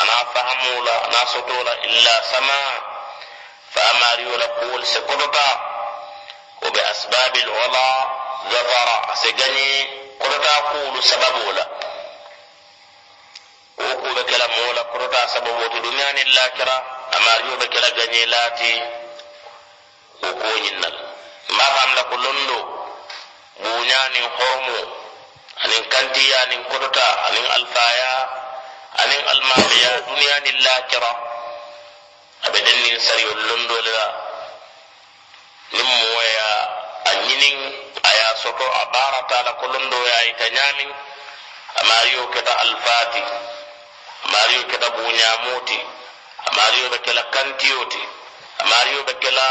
ana 0.00 0.12
fahamola 0.34 0.94
ana 1.04 1.20
sotola 1.32 1.72
illa 1.88 2.14
sama 2.32 2.58
fa 3.74 3.80
amariyola 3.90 4.46
kuwol 4.48 4.84
se 4.84 5.00
kodota 5.00 5.46
wo 6.62 6.70
be 6.70 6.80
asbabil 6.92 7.48
wala 7.48 7.86
zafara 8.50 8.94
ase 9.12 9.32
ganye 9.32 9.68
kodota 10.18 10.48
kuwolu 10.68 11.02
sababola 11.02 11.64
wo 13.78 13.90
kuɓe 14.02 14.22
kela 14.30 14.46
mola 14.56 14.82
kodota 14.92 15.28
sababoto 15.28 15.76
duniyani 15.84 16.22
lakira 16.36 16.76
amariyo 17.16 17.54
be 17.60 17.66
kela 17.72 17.90
ganye 17.98 18.26
laati 18.32 18.72
wo 20.22 20.28
kuwoñinnal 20.40 20.96
mba 21.54 21.64
famla 21.76 22.02
ko 22.10 22.16
londo 22.24 22.58
buñanin 23.62 24.26
hormo 24.38 24.78
anin 25.64 25.84
kantiya 25.92 26.36
anin 26.42 26.62
kodota 26.70 27.06
anin 27.26 27.46
alfaya 27.56 28.12
anin 29.02 29.22
almamiya 29.32 29.90
duniya 30.06 30.36
ni 30.44 30.50
lakira 30.64 31.10
abe 32.46 32.58
dennin 32.66 32.98
sariyol 33.00 33.40
londole 33.48 33.90
la 33.98 34.06
nin 35.72 35.86
moya 35.86 36.50
a 37.04 37.12
ñinin 37.26 37.58
aya 38.10 38.28
soto 38.42 38.64
a 38.80 38.82
baratala 38.92 39.50
ko 39.60 39.66
londoya 39.72 40.18
ita 40.30 40.46
ñamin 40.56 40.90
amariyo 41.80 42.22
keta 42.34 42.52
alfati 42.64 43.22
amariyo 44.26 44.62
keta 44.70 44.88
buñamoti 44.96 45.78
amariyo 46.48 46.86
ɓe 46.92 46.98
kela 47.04 47.22
kantiyoti 47.34 48.02
amariyo 48.62 49.00
ɓe 49.06 49.14
kela 49.22 49.46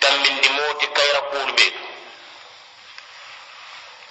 tambindimoti 0.00 0.86
kayra 0.96 1.20
kuurɓeeɗo 1.30 1.80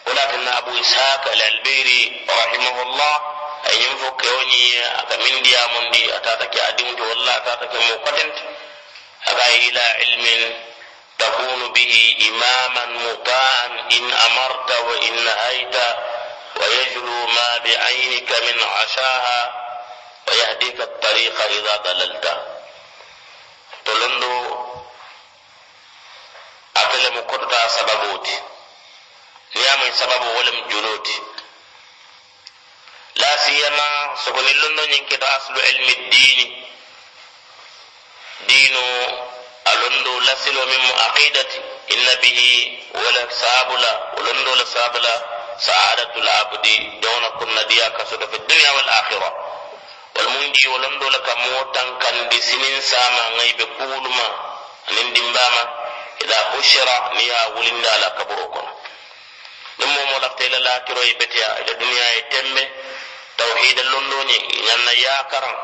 ولكن 0.09 0.47
أبو 0.47 0.79
إسحاق 0.81 1.31
الألبيري 1.31 2.25
رحمه 2.29 2.81
الله 2.81 3.15
أي 3.69 3.77
ينفق 3.83 4.25
يوني 4.25 4.85
أكمن 4.99 5.41
ديا 5.43 5.67
من 5.67 5.91
دي 5.91 6.15
أتاتك 6.15 6.57
أدمت 6.57 6.99
والله 7.01 7.37
أتاتك 7.37 7.73
موقتنت 7.75 8.37
أغا 9.29 9.47
إلى 9.55 9.79
علم 9.79 10.25
تكون 11.19 11.73
به 11.73 12.15
إماما 12.29 12.85
مطاعا 12.85 13.65
إن 13.91 14.13
أمرت 14.13 14.71
وإن 14.79 15.25
نهيت 15.25 15.75
ويجلو 16.55 17.27
ما 17.27 17.57
بعينك 17.57 18.31
من 18.31 18.63
عشاها 18.63 19.65
ويهديك 20.27 20.81
الطريق 20.81 21.41
إذا 21.41 21.75
ضللت. 21.77 22.25
تلندو 23.85 24.65
أكلم 26.77 27.19
كرتا 27.21 27.67
سببوتي. 27.67 28.39
niyamoy 29.55 29.91
sababu 29.91 30.35
wolem 30.35 30.67
juloti 30.69 31.21
la 33.15 33.37
siyama 33.37 34.17
sogoni 34.25 34.53
londo 34.53 34.85
ñin 34.85 35.05
keta 35.09 35.27
aslu 35.35 35.59
ilmi 35.69 35.95
dini 35.95 36.45
dino 39.69 39.75
a 39.75 39.75
londo 39.81 40.19
lasilo 40.25 40.65
min 40.65 40.81
mo 40.87 40.93
aqidati 41.07 41.57
inna 41.93 42.13
bihi 42.21 42.51
wala 42.93 43.21
sabula 43.29 43.91
londo 44.25 44.55
la 44.55 44.65
sabula 44.65 45.13
sa'adatu 45.57 46.19
al-abdi 46.19 46.75
dawna 47.01 47.29
kunna 47.37 47.63
diya 47.69 47.91
kasuda 47.97 48.25
fi 48.31 48.37
dunya 48.47 48.71
wal 48.73 48.89
akhirah 48.89 49.33
wal 50.15 50.27
mundi 50.33 50.63
londo 50.83 51.09
la 51.09 51.19
kam 51.21 51.39
motan 51.53 51.87
kan 51.99 52.15
di 52.29 52.39
sinin 52.41 52.81
sama 52.81 53.23
ngai 53.35 53.53
be 53.57 53.65
kuluma 53.77 54.27
anin 54.89 55.13
dimbama 55.13 55.63
ida 56.23 56.37
bushira 56.53 56.95
niya 57.15 57.39
wulinda 57.55 57.91
la 58.01 58.09
kaburo 58.17 58.45
kono 58.53 58.71
ɗum 59.79 59.89
momo 59.95 60.19
lafta 60.19 60.43
ila 60.45 60.59
lakiro 60.59 61.01
e 61.03 61.13
beteya 61.19 61.49
ila 61.61 61.73
duniya 61.79 62.05
e 62.17 62.21
tembe 62.31 62.63
tawhida 63.37 63.83
londoñi 63.83 64.37
ñanna 64.65 64.91
yakaran 65.05 65.55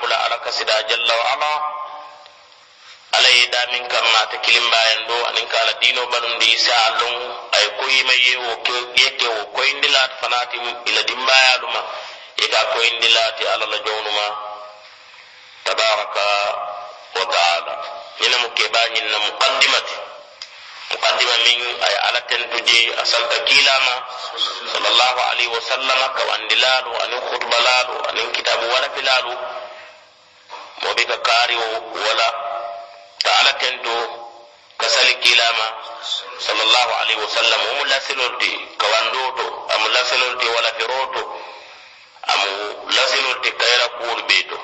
bula 0.00 0.16
ala 0.24 0.36
kasida 0.44 0.82
jalla 0.88 1.14
wa 1.14 1.26
ala. 1.32 1.52
Ala 3.16 3.28
ye 3.28 3.46
damin 3.46 3.88
kamma 3.88 4.20
ta 4.30 4.36
kilimbayan 4.44 5.06
do 5.06 5.16
anin 5.28 5.46
kala 5.48 5.72
dino 5.80 6.06
balundi 6.06 6.46
isa 6.52 6.78
lon 7.00 7.16
ay 7.58 7.66
koyima 7.78 8.12
ye 8.24 8.34
wo 8.36 8.52
yeke 8.96 9.26
wo 9.28 9.42
koyindilat 9.56 10.10
fanati 10.20 10.56
ila 10.90 11.02
dimbayaluma 11.02 11.80
ika 12.44 12.58
koyindilati 12.74 13.44
ala 13.46 13.66
la 13.66 13.78
jownuma 13.86 14.26
tabaraka 15.64 16.26
wa 17.16 17.24
taala. 17.34 17.74
Ñina 18.20 18.36
mu 18.42 18.48
kebañinna 18.56 19.18
muqaddimati. 19.18 19.96
Mukaddima 20.90 21.36
min 21.44 21.60
ay 21.86 21.94
ala 22.08 22.20
tentuji 22.30 22.80
asalta 23.02 23.38
kilama 23.48 23.94
sallallahu 24.72 25.18
alaihi 25.30 25.50
wasallam 25.50 26.00
ka 26.16 26.22
wandilalu 26.30 26.90
anin 27.04 27.20
khutbalalu 27.26 27.94
anin 28.08 28.26
kitabu 28.32 28.64
wala 28.70 28.88
filalu 28.94 29.32
وبك 30.84 31.22
كاري 31.22 31.56
ولا 31.56 32.28
تعالى 33.24 33.52
كنتو 33.52 34.26
كسالي 34.78 35.14
كيلاما. 35.14 35.68
صلى 36.38 36.62
الله 36.62 36.94
عليه 36.94 37.16
وسلم. 37.16 37.60
هم 37.60 37.86
لا 37.86 37.98
سلوتي 37.98 38.68
كواندوتو 38.80 39.68
أم 39.74 39.86
لا 39.86 40.04
سلوتي 40.04 40.48
ولا 40.48 40.70
كروتو 40.70 41.40
أم 42.30 42.40
لا 42.90 43.06
سلوتي 43.06 43.50
كيرا 43.50 43.86
كول 43.86 44.22
بيتو. 44.22 44.58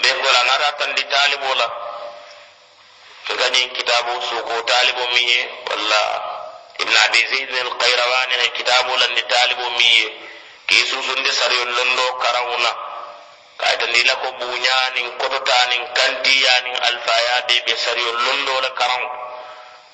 بيقول 0.00 0.36
أنا 0.36 0.56
راتن 0.56 0.94
دي 0.94 1.02
تالي 1.02 1.36
ولا 1.50 1.70
كتابو 3.74 4.20
سوكو 4.20 4.60
تالي 4.60 4.92
بومي 4.92 5.50
ولا 5.70 6.00
ابن 6.80 6.96
عبي 6.96 7.26
زيد 7.26 7.54
القيرواني 7.54 8.48
كتابو 8.48 8.96
لن 8.96 9.28
تالي 9.28 9.54
بومي 9.54 10.20
كيسو 10.68 11.02
سندي 11.02 11.32
سريون 11.32 11.68
لندو 11.68 12.18
كراونا. 12.18 12.93
Kayta 13.60 13.86
ndila 13.86 14.14
ko 14.22 14.28
buñanin 14.38 15.08
kototanin 15.20 15.82
kantiyanin 15.96 16.76
alfayade 16.88 17.54
ɓe 17.66 17.72
sariyol 17.84 18.18
londo 18.26 18.54
la 18.64 18.70
karaw 18.78 19.02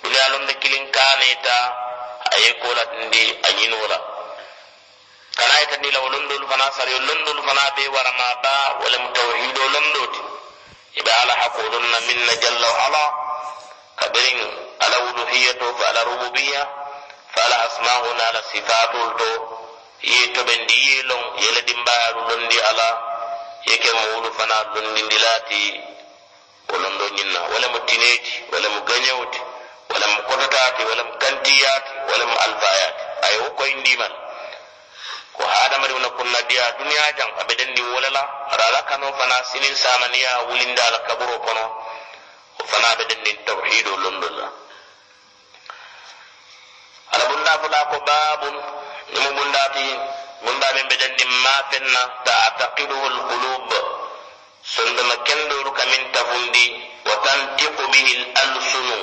duniya 0.02 0.26
londe 0.32 0.52
kilin 0.62 0.86
kaneta 0.96 1.56
aye 2.34 2.50
kolat 2.62 2.90
ndi 3.06 3.22
a 3.42 3.50
ñinola 3.58 3.98
kana 5.38 5.54
yita 5.60 5.76
ndila 5.76 5.98
wo 6.00 6.08
londolu 6.08 6.44
fana 6.50 6.66
sariyol 6.76 7.04
londolu 7.08 7.40
fana 7.48 7.62
ɓe 7.76 7.84
warama 7.94 8.28
ba 8.42 8.54
walem 8.82 9.04
tawhido 9.14 9.62
londoti 9.74 10.20
iɓe 10.98 11.10
ala 11.22 11.34
hakolonna 11.40 11.98
minna 12.06 12.34
jalla 12.42 12.66
wa 12.74 12.80
ala 12.86 13.04
kabirin 14.00 14.40
ala 14.84 14.96
uluhiyato 15.08 15.66
fa 15.78 15.84
ala 15.90 16.00
rububiya 16.08 16.62
fa 17.34 17.40
ala 17.44 17.56
asma'una 17.66 18.22
ala 18.28 18.40
sifatul 18.52 19.08
to 19.20 19.30
ye 20.02 20.20
to 20.34 20.40
ben 20.44 20.66
di 20.66 20.76
yelon 20.96 21.22
yele 21.42 21.60
dimbaru 21.68 22.20
londi 22.28 22.58
ala 22.70 22.88
yeke 23.68 23.90
mawulu 23.92 24.32
fana 24.38 24.54
londindilati 24.74 25.62
wolon 26.70 26.94
ɗo 26.98 27.06
ñinna. 27.16 27.40
Wala 27.52 27.66
mo 27.68 27.78
dineji 27.88 28.32
wala 28.52 28.68
mo 28.68 28.80
gañawti 28.88 29.40
wala 29.90 30.06
mo 30.06 30.18
kototati 30.28 30.82
wala 30.86 31.02
mo 31.04 31.12
kantiyati 31.18 31.90
wala 32.10 32.24
mo 32.30 32.36
alfayati 32.46 33.02
aye 33.26 33.36
wo 33.42 33.50
koyndiman 33.58 34.12
ko 35.36 35.42
hadamadiwna 35.46 36.08
kunna 36.16 36.40
diya 36.48 36.66
duniya 36.78 37.06
jan 37.18 37.30
aɓe 37.40 37.52
ɗenni 37.58 37.80
wolala 37.92 38.22
aɗa 38.52 38.64
ala 38.68 38.80
kano 38.88 39.06
fana 39.18 39.36
sinin 39.50 39.74
samaniya 39.76 40.32
wulindala 40.48 40.98
kaburo 41.08 41.36
kono 41.46 41.64
o 42.60 42.64
fana 42.70 42.86
aɓe 42.94 43.04
ɗennin 43.10 43.36
tawhido 43.46 43.92
londolla 43.96 44.46
ala 47.12 47.24
bunda 47.28 47.52
fula 47.62 47.80
ko 47.90 47.96
babun 48.08 48.54
nimo 49.12 49.30
bundati 49.36 49.84
min 50.44 50.54
mbaɓe 50.56 50.80
mbeɗen 50.86 51.12
ɗin 51.18 51.30
ma 51.44 51.52
fenna 51.70 52.00
ta 52.24 52.32
ataqiduhu 52.48 53.06
lqulub 53.16 53.68
sondoma 54.74 55.16
kendoru 55.26 55.70
kamin 55.78 56.12
tafundi 56.12 56.64
wa 57.06 57.14
tantiqu 57.24 57.82
bihi 57.92 58.12
l 58.20 58.24
alsunu 58.42 58.98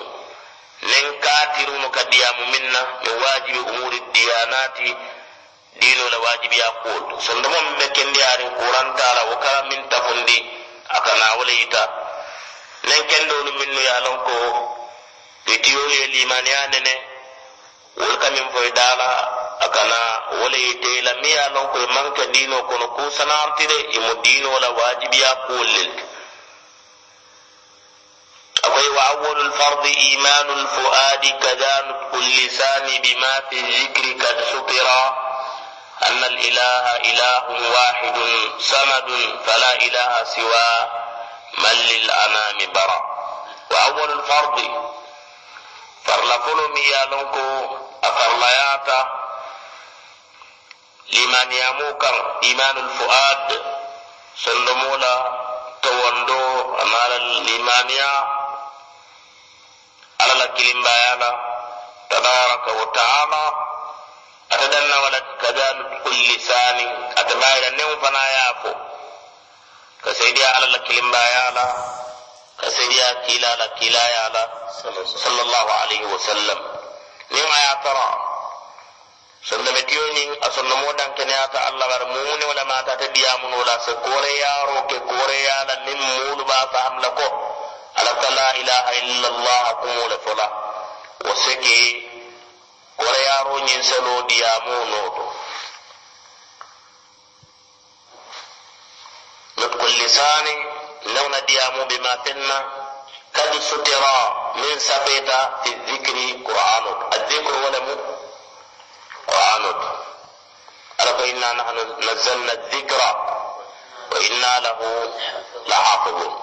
nen 0.89 1.05
katiruno 1.25 1.87
ka 1.95 2.03
diyamu 2.11 2.43
minna 2.53 2.79
min 3.03 3.15
wajibi 3.23 3.59
umuri 3.71 3.99
diyanati 4.13 4.89
dinola 5.79 6.17
wajibiya 6.25 6.69
kuol 6.83 7.03
sondoma 7.25 7.57
min 7.77 7.89
kendi 7.95 8.21
arin 8.31 8.51
kurantala 8.59 9.21
wo 9.29 9.35
ka 9.43 9.53
min 9.69 9.81
tafundi 9.89 10.37
akana 10.97 11.27
wala 11.39 11.51
yita 11.59 11.83
nen 12.87 13.01
kendolu 13.09 13.51
minnu 13.59 13.81
yalon 13.89 14.17
ko 14.27 14.35
itiyoye 15.53 16.01
limaniya 16.13 16.61
nene 16.73 16.93
wol 17.97 18.15
kamin 18.21 18.45
foy 18.53 18.69
dala 18.71 19.09
akana 19.65 19.99
wala 20.41 20.57
ye 20.57 20.73
teyla 20.83 21.11
mi 21.21 21.29
ye 21.35 21.43
lon 21.53 21.67
ko 21.73 21.77
manke 21.95 22.23
dino 22.33 22.57
kono 22.69 22.87
ku 22.95 23.03
sanartide 23.17 23.77
imu 23.97 24.13
dino 24.25 24.51
la 24.59 24.69
wajibiya 24.77 25.31
kullel 25.47 25.91
akoy 28.65 28.87
wa 28.95 29.03
awwalu 29.11 29.41
lfardi 29.49 29.91
imanu 30.13 30.51
lfuadi 30.63 31.31
kadanu 31.43 31.93
kullisani 32.11 32.99
bima 33.03 33.33
fi 33.49 33.57
zikri 33.71 34.11
kad 34.21 34.37
sukira 34.51 34.99
أن 35.97 36.23
الإله 36.23 36.85
إله 37.09 37.45
واحد 37.73 38.17
صمد 38.59 39.09
فلا 39.45 39.73
إله 39.81 40.23
سواه 40.23 40.81
من 41.57 41.75
للأمام 41.89 42.57
برا 42.73 43.01
وأول 43.71 44.09
الفرض 44.19 44.57
farla 46.07 46.37
folo 46.39 46.67
mi 46.71 46.85
لمن 51.11 51.51
يموكر 51.51 52.39
إيمان 52.43 52.77
الفؤاد 52.77 53.61
سلمونا 54.45 55.37
تواندو 55.81 56.75
أمال 56.81 57.11
الإيمانية 57.11 58.27
على 60.21 60.33
الكلمة 60.43 60.89
يانا 60.89 61.57
تبارك 62.09 62.67
وتعالى 62.67 63.51
أتدنى 64.51 64.95
ولك 65.05 65.25
كذان 65.41 65.99
كل 66.03 66.35
لسان 66.35 67.09
أتبايد 67.17 67.63
النوم 67.63 67.99
فنا 68.01 68.31
يافو 68.31 68.73
كسيدي 70.05 70.45
على 70.45 70.65
الكلمة 70.65 71.17
يانا 71.17 71.95
كسيدي 72.61 73.01
كلا 73.27 73.55
لكلا 73.55 74.07
يانا 74.23 74.47
صلى 75.15 75.41
الله 75.41 75.71
عليه 75.73 76.05
وسلم 76.05 76.59
نوم 77.31 77.51
يا 77.69 77.73
ترى 77.83 78.26
sondame 79.49 79.81
tiyoñin 79.89 80.31
a 80.41 80.47
sonnomo 80.51 80.93
dankene 80.99 81.33
ata 81.45 81.59
allah 81.69 81.87
bar 81.87 82.03
mumune 82.11 82.45
wala 82.45 82.63
mata 82.65 82.97
ta 82.99 83.07
diyamun 83.15 83.53
wala 83.59 83.75
se 83.85 83.93
kore 84.05 84.31
yaro 84.43 84.77
ke 84.89 84.97
kore 85.09 85.37
yala 85.49 85.73
nin 85.85 85.99
mulu 86.07 86.43
ba 86.49 86.59
fahamla 86.73 87.09
ko 87.19 87.27
alaka 87.99 88.27
la 88.37 88.47
ilaha 88.61 88.91
illallah 89.01 89.63
kumule 89.81 90.17
fola 90.25 90.47
wo 91.25 91.33
seke 91.45 91.79
kore 92.99 93.19
yaro 93.29 93.55
ñin 93.67 93.81
selo 93.83 94.21
diyamunoto 94.29 95.23
nutku 99.57 99.85
lisani 99.85 100.53
lewna 101.13 101.39
diyamu 101.47 101.85
bima 101.89 102.13
fenna 102.23 102.57
kadi 103.31 103.59
sutira 103.61 104.17
min 104.59 104.79
safeta 104.79 105.39
fi 105.63 105.69
dhikri 105.87 106.25
qur'anut 106.45 106.99
adhikru 107.15 107.57
wala 107.63 107.79
mu 107.87 107.95
qur'anut 109.29 109.79
ala 111.27 111.35
ko 111.35 111.35
inna 111.35 111.53
nahnu 111.53 111.83
nazzalna 112.05 112.53
dhikra 112.71 113.09
wa 114.11 114.19
inna 114.27 114.59
lahu 114.59 115.13
lahafidun 115.67 116.33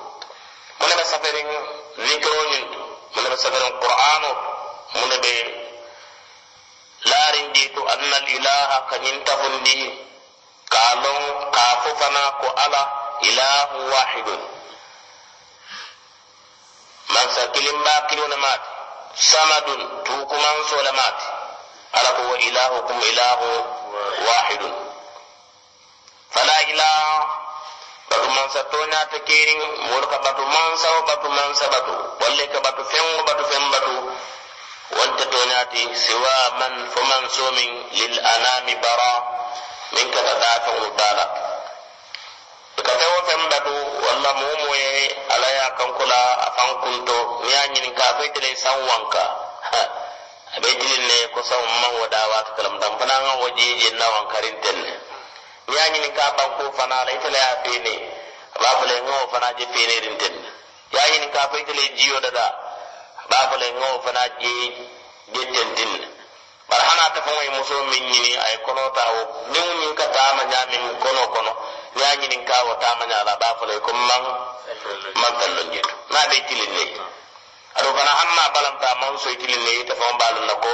mune 0.80 0.94
ɓe 0.96 1.04
safarin 1.04 1.48
dhikroñin 2.06 2.66
mune 3.14 3.28
ɓe 3.30 3.36
safarin 3.36 3.72
qur'anut 3.80 4.38
mune 4.94 5.16
ɓe 5.24 5.34
larin 7.04 7.52
ɗi 7.52 7.62
to 7.74 7.80
anna 7.88 8.16
al 8.16 8.28
ilaha 8.28 8.86
kañin 8.90 9.24
tafundi 9.24 10.04
ka 10.68 10.84
lon 11.02 11.50
ka 11.54 11.64
fofana 11.82 12.22
ko 12.40 12.48
ala 12.64 12.82
ilahu 13.22 13.90
wahidun 13.92 14.42
mansa 17.08 17.42
واحد 24.28 24.62
فلا 26.30 26.58
إله 26.70 26.98
batu 28.10 28.28
mansa 28.36 28.62
toña 28.70 29.00
ta 29.10 29.18
kering 29.28 29.62
wol 29.90 30.04
ka 30.12 30.18
batu. 30.24 30.42
Mansa 30.46 30.88
o 30.98 31.00
batu 31.08 31.28
mansa 31.38 31.66
batu 31.72 31.92
wolle 32.20 32.44
ka 32.52 32.58
batu. 32.64 32.82
Fen 32.90 33.04
o 33.18 33.22
batu 33.26 33.44
fen 33.50 33.64
batu 33.72 33.94
wonta 34.90 35.24
toñati 35.26 35.82
siwa 35.96 36.36
man 36.58 36.74
fo 36.92 37.00
man 37.10 37.24
somin 37.36 37.70
lil 37.98 38.14
anami 38.34 38.74
bara 38.82 39.12
min 39.92 40.06
kata 40.14 40.34
da 40.42 40.52
fen 40.64 40.76
o 40.84 40.88
dala 40.98 41.24
ka 42.86 42.92
fe 43.00 43.06
o 43.16 43.20
fen 43.28 43.42
batu 43.52 43.74
walla 44.04 44.30
momo 44.40 44.74
ye 44.74 44.90
ala 45.34 45.48
ya 45.58 45.66
kankula 45.78 46.20
a 46.46 46.48
fankunto 46.56 47.18
ni 47.44 47.52
ya 47.52 47.62
ñinin 47.72 47.94
ka 47.94 48.06
fe 48.18 48.28
tele 48.34 48.50
san 48.56 48.78
wanka 48.88 49.24
abe 50.56 50.68
jilille 50.80 51.18
ko 51.34 51.42
sawu 51.42 51.66
mahoɗa 51.82 52.20
wata 52.32 52.50
kalam 52.56 52.78
dan 52.80 52.98
fananga 52.98 53.32
o 53.44 53.48
jeje 53.58 53.88
nawan 53.98 54.26
karintenne 54.32 54.92
yañini 55.76 56.08
ka 56.16 56.24
ban 56.36 56.50
ko 56.56 56.62
banko 56.62 56.76
fanala 56.78 57.10
itala 57.12 57.38
ya 57.38 57.50
ba 57.64 58.68
aɓa 58.70 58.70
fale 58.80 58.96
ngo 59.06 59.16
fana 59.32 59.48
je 59.58 59.64
fenerintenne 59.74 60.48
yañini 60.96 61.28
ka 61.34 61.40
fo 61.50 61.56
itale 61.58 61.84
ba 62.34 62.44
aɓa 63.24 63.38
fale 63.50 63.66
ngo 63.78 63.88
fana 64.04 64.22
je 64.40 64.52
jettentinne 65.34 66.06
bar 66.68 66.78
barhana 66.80 67.04
ta 67.14 67.20
fawai 67.26 67.46
e 67.46 67.50
muso 67.50 67.74
min 67.90 68.04
yini 68.12 68.32
ay 68.46 68.56
kono 68.64 68.84
tawo 68.98 69.20
nin 69.52 69.68
ni 69.80 69.94
ka 69.98 70.06
ta 70.14 70.24
ma 70.36 70.42
tama 70.44 70.50
nyamin 70.50 70.98
kono 71.02 71.22
kono. 71.34 71.52
Ya 71.96 72.08
yañini 72.08 72.44
ka 72.44 72.54
wa 72.64 72.68
wo 72.68 72.74
tama 72.80 73.04
nyala 73.06 73.32
ɓa 73.40 73.48
fale 73.58 73.74
ko 73.80 73.92
man 73.92 74.22
man 75.20 75.32
kallon 75.40 75.70
jeto 75.72 75.90
na 76.12 76.20
ɓe 76.30 76.36
tilin 76.48 76.72
ne 76.76 76.84
ado 77.78 77.88
fana 77.96 78.12
hamma 78.20 78.44
balamta 78.54 78.90
man 79.00 79.18
so 79.18 79.30
tilin 79.40 79.62
ne 79.66 79.84
ta 79.88 79.94
fon 80.00 80.14
balun 80.20 80.46
na 80.46 80.54
ko 80.64 80.72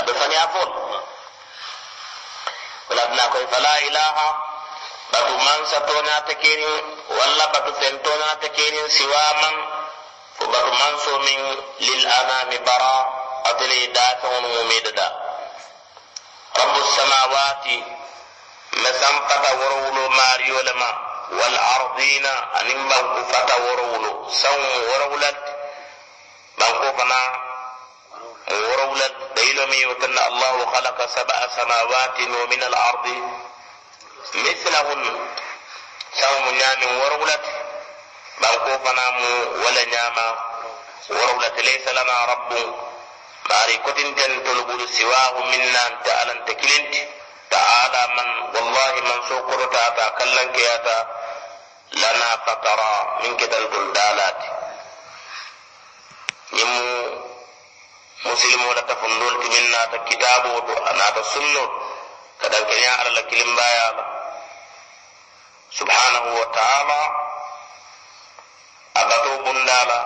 ado 0.00 0.12
fani 0.20 0.36
afon 0.36 0.68
wala 2.88 3.02
na 3.16 3.24
koy 3.32 3.44
fala 3.52 3.72
ilaha 3.88 4.28
batu 5.12 5.34
man 5.46 5.60
sa 5.70 5.78
to 5.88 5.96
na 6.08 6.14
ta 6.26 6.34
keni 6.42 6.68
walla 7.18 7.44
batu 7.52 7.72
fen 7.80 7.94
to 8.04 8.12
na 8.20 8.28
ta 8.40 8.48
keni 8.56 8.80
siwa 8.96 9.22
man 9.42 9.54
fo 10.38 10.44
batu 10.52 10.72
man 10.80 10.94
so 11.04 11.12
min 11.26 11.40
lil 11.86 12.02
anami 12.20 12.58
bara 12.66 12.94
atele 13.50 13.78
da 13.92 14.06
ta 14.20 14.26
wonu 14.32 14.48
mu 14.48 14.78
فنا 26.98 27.22
ورولت 28.50 29.16
ديلو 29.36 29.66
ميوتن 29.66 30.18
الله 30.18 30.66
خلق 30.66 31.06
سبع 31.06 31.46
سماوات 31.56 32.20
ومن 32.20 32.62
الأرض. 32.62 33.06
مثلهن 34.34 35.28
ورولت. 37.00 37.44
بانكو 38.40 38.78
فنا 38.84 39.10
مو 39.10 39.32
ولا 39.66 39.84
نياما 39.84 40.38
ورولت. 41.10 41.60
ليس 41.60 41.88
لنا 41.88 42.24
رب. 42.24 42.52
ماري 43.50 43.76
كتن 43.76 44.14
تلبول 44.14 44.88
سواه 44.88 45.40
منا. 45.40 45.86
انت 45.86 46.06
ألن 46.06 46.44
تكلنت 46.44 46.94
تعالى 47.50 48.02
من 48.16 48.28
والله 48.56 48.92
من 48.92 49.28
سوكر 49.28 49.64
تاتا 49.64 50.08
ñiŋ 56.56 56.68
mu 56.76 56.86
musilimo 58.24 58.68
la 58.76 58.82
tafundol 58.88 59.34
ti 59.40 59.48
na 59.72 59.80
ta 59.92 59.98
kitabo 60.08 60.50
to 60.66 60.74
a 60.88 60.92
ta 61.14 61.22
sunno 61.32 61.64
ka 62.40 62.46
ya 62.84 62.92
ala 63.00 63.10
la 63.16 63.22
kilimbaya 63.28 63.86
ba 63.96 64.04
subhanahu 65.78 66.28
wa 66.40 66.46
taala 66.56 67.00
a 68.94 69.02
bundala 69.44 69.98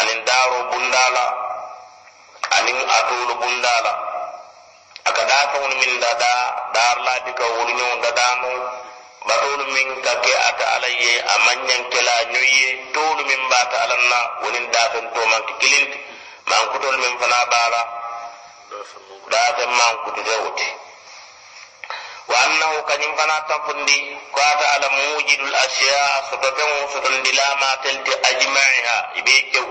anin 0.00 0.20
daro 0.28 0.58
bundala 0.70 1.24
anin 2.56 2.78
atulu 2.98 3.34
bundala 3.42 3.92
aniŋ 5.02 5.28
atoolu 5.38 5.74
bunda 5.74 5.80
min 5.80 6.02
a 6.04 6.10
ka 6.12 6.14
da 6.22 6.32
daa 6.74 6.94
la 7.06 7.14
ti 7.24 7.32
ka 7.38 7.44
wolu 7.54 7.72
ñoŋ 7.78 7.92
da 8.18 8.26
mu 8.40 8.50
batolu 9.26 9.64
min 9.74 9.88
ka 10.04 10.12
ke 10.24 10.32
ata 10.48 10.64
ala 10.76 10.88
ye 11.02 11.12
a 11.32 11.34
maŋ 11.46 11.58
kela 11.92 12.14
ñoŋ 12.32 12.46
ye 12.58 12.66
toolu 12.94 13.22
min 13.30 13.42
baata 13.50 13.76
alan 13.84 14.02
na 14.10 14.18
wonin 14.42 14.66
dafen 14.74 15.06
tomanke 15.14 15.52
kilinti 15.60 15.98
mankutolu 16.50 16.98
min 17.04 17.14
fana 17.20 17.38
baala 17.52 17.80
dafen 19.32 19.70
mankutute 19.80 20.34
wote 20.44 20.68
wa 22.30 22.36
annahu 22.44 22.76
kañum 22.88 23.12
fana 23.18 23.36
tanfundi 23.48 23.96
ko 24.34 24.40
ata 24.50 24.66
ala 24.74 24.88
mujidul 24.96 25.54
asiya 25.64 26.02
soto 26.30 26.48
feŋo 26.56 26.78
sotondi 26.92 27.30
lamatelti 27.38 28.12
ajmaiha 28.30 28.96
ibe 29.18 29.34
kew 29.52 29.68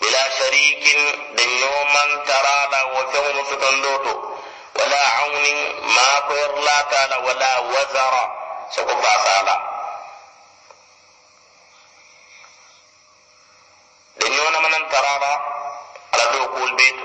bila 0.00 0.22
sharikin 0.38 1.00
da 1.36 1.44
ñoman 1.60 2.10
tarala 2.26 2.80
wa 2.94 3.02
feŋo 3.12 3.42
sotondo 3.50 3.92
to. 4.04 4.12
Wala 4.78 5.00
aunin 5.22 5.58
ma 5.94 6.08
koyar 6.28 6.52
latala 6.66 7.16
wala 7.26 7.50
wazara. 7.72 8.24
Sako 8.74 8.94
fasala 9.02 9.54
da 14.18 14.26
ñona 14.28 14.58
manan 14.60 14.84
tarara 14.92 15.32
ala 16.12 16.24
do 16.32 16.48
kul 16.54 16.70
bet 16.78 16.96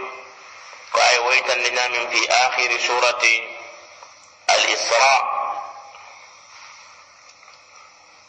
ko 0.91 0.99
ay 1.09 1.17
waytan 1.27 1.59
lina 1.65 1.83
min 1.93 2.03
fi 2.11 2.21
akhir 2.45 2.71
surati 2.87 3.35
al-isra 4.47 5.13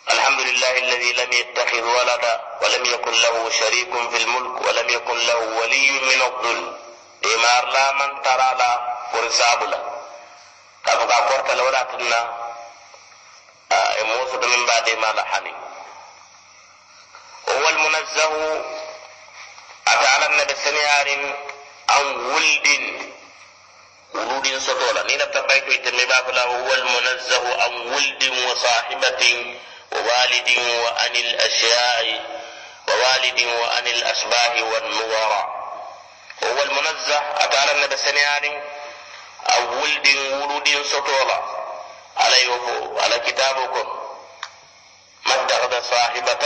الحمد 0.09 0.41
لله 0.41 0.75
الذي 0.79 1.13
لم 1.13 1.33
يتخذ 1.33 1.85
ولدا 1.85 2.35
ولم 2.63 2.85
يكن 2.85 3.13
له 3.13 3.51
شريك 3.51 3.93
في 4.11 4.17
الملك 4.17 4.61
ولم 4.67 4.89
يكن 4.89 5.19
له 5.19 5.39
ولي 5.61 5.91
من 6.01 6.21
الذل 6.29 6.61
ديمار 7.23 7.65
لا 7.69 7.93
من 7.93 8.23
ترى 8.23 8.49
لا 8.59 8.73
فرساب 9.13 9.63
لا 9.63 9.81
كفك 10.87 11.13
أقرت 11.13 11.51
لولا 11.51 11.83
تنا 11.83 12.21
آه، 13.73 14.03
موسى 14.03 14.37
بن 14.37 14.49
من 14.49 14.67
بعد 14.67 14.91
ما 14.91 15.07
لحني 15.21 15.55
هو 17.49 17.69
المنزه 17.69 18.65
أفعل 19.89 20.33
النبي 20.33 20.55
سميار 20.55 21.35
أو 21.91 22.05
ولد 22.35 22.69
ولد 24.15 24.59
سطولا. 24.59 25.03
نين 25.03 25.19
في 25.19 25.73
يتمي 25.75 26.05
باب 26.05 26.31
هو 26.39 26.75
المنزه 26.75 27.63
أو 27.65 27.73
ولد 27.73 28.33
وصاحبة 28.47 29.55
ووالد 29.93 30.59
وأن 30.59 31.17
الأشياء 31.17 32.27
ووالد 32.89 33.43
وأن 33.43 33.87
الأشباه 33.87 34.63
والنورا 34.63 35.59
هو 36.45 36.63
المنزه 36.63 37.19
أفعل 37.19 37.71
النبي 37.77 37.97
سميار 37.97 38.63
أو 39.57 39.83
ولد 39.83 40.09
ولد 40.17 40.83
سطولا. 40.87 41.58
Alayhi 42.19 42.47
ala 43.05 43.19
kitabukum 43.19 43.99
ما 45.29 45.35
اتخذ 45.35 45.83
صاحبة 45.83 46.45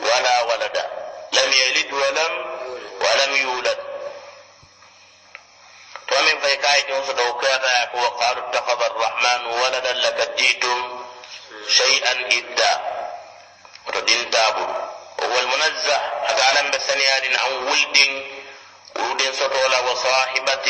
ولا 0.00 0.42
ولدا 0.42 0.90
لم 1.32 1.52
يلد 1.52 1.92
ولم 1.92 2.32
ولم 3.00 3.36
يولد. 3.36 3.78
ومن 6.12 6.40
فيكاي 6.40 6.82
جنس 6.82 7.10
دوكاتا 7.10 7.90
وقالوا 7.94 8.48
اتخذ 8.48 8.82
الرحمن 8.84 9.46
ولدا 9.46 9.92
لقد 9.92 10.36
جئتم 10.36 11.06
شيئا 11.68 12.12
إدا. 12.12 12.72
وتدين 13.86 14.30
تابو 14.30 14.66
وهو 15.18 15.38
المنزه. 15.38 15.96
أتعلم 16.30 16.70
بسنيان 16.70 17.36
عن 17.36 17.52
ولد. 17.52 17.98
ولد 18.96 19.34
سطولا 19.34 19.78
وصاحبة. 19.80 20.68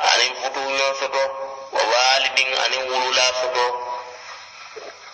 عن 0.00 0.34
فتو 0.42 0.94
سطو 1.00 1.47
ووالد 1.72 2.58
عن 2.58 2.74
ولولا 2.74 3.26
سطو 3.32 3.88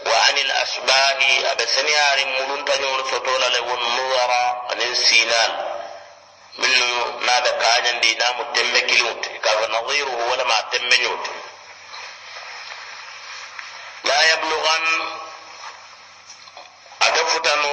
وعن 0.06 0.38
الأشباه 0.38 1.50
أبسنيار 1.52 2.26
ملون 2.26 2.64
تنور 2.64 3.04
سطول 3.10 3.52
لون 3.52 3.80
نظر 3.82 4.30
عن 4.70 4.82
السينان 4.82 5.74
من 6.58 6.70
ماذا 7.20 7.50
كان 7.50 8.00
دي 8.00 8.14
نام 8.14 8.40
التم 8.40 8.78
كيلوت 8.78 9.26
كان 9.26 9.70
نظيره 9.70 10.30
ولا 10.30 10.44
ما 10.44 10.60
تم 10.60 10.88
نيوت. 10.88 11.30
لا 14.04 14.32
يبلغن 14.32 15.18
أدفتن 17.02 17.64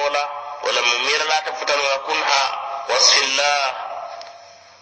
ولا 0.62 0.80
ممير 0.80 1.24
لا 1.24 1.38
تفتن 1.40 1.80
وكنها 1.80 2.60
وصف 2.88 3.22
الله. 3.22 3.91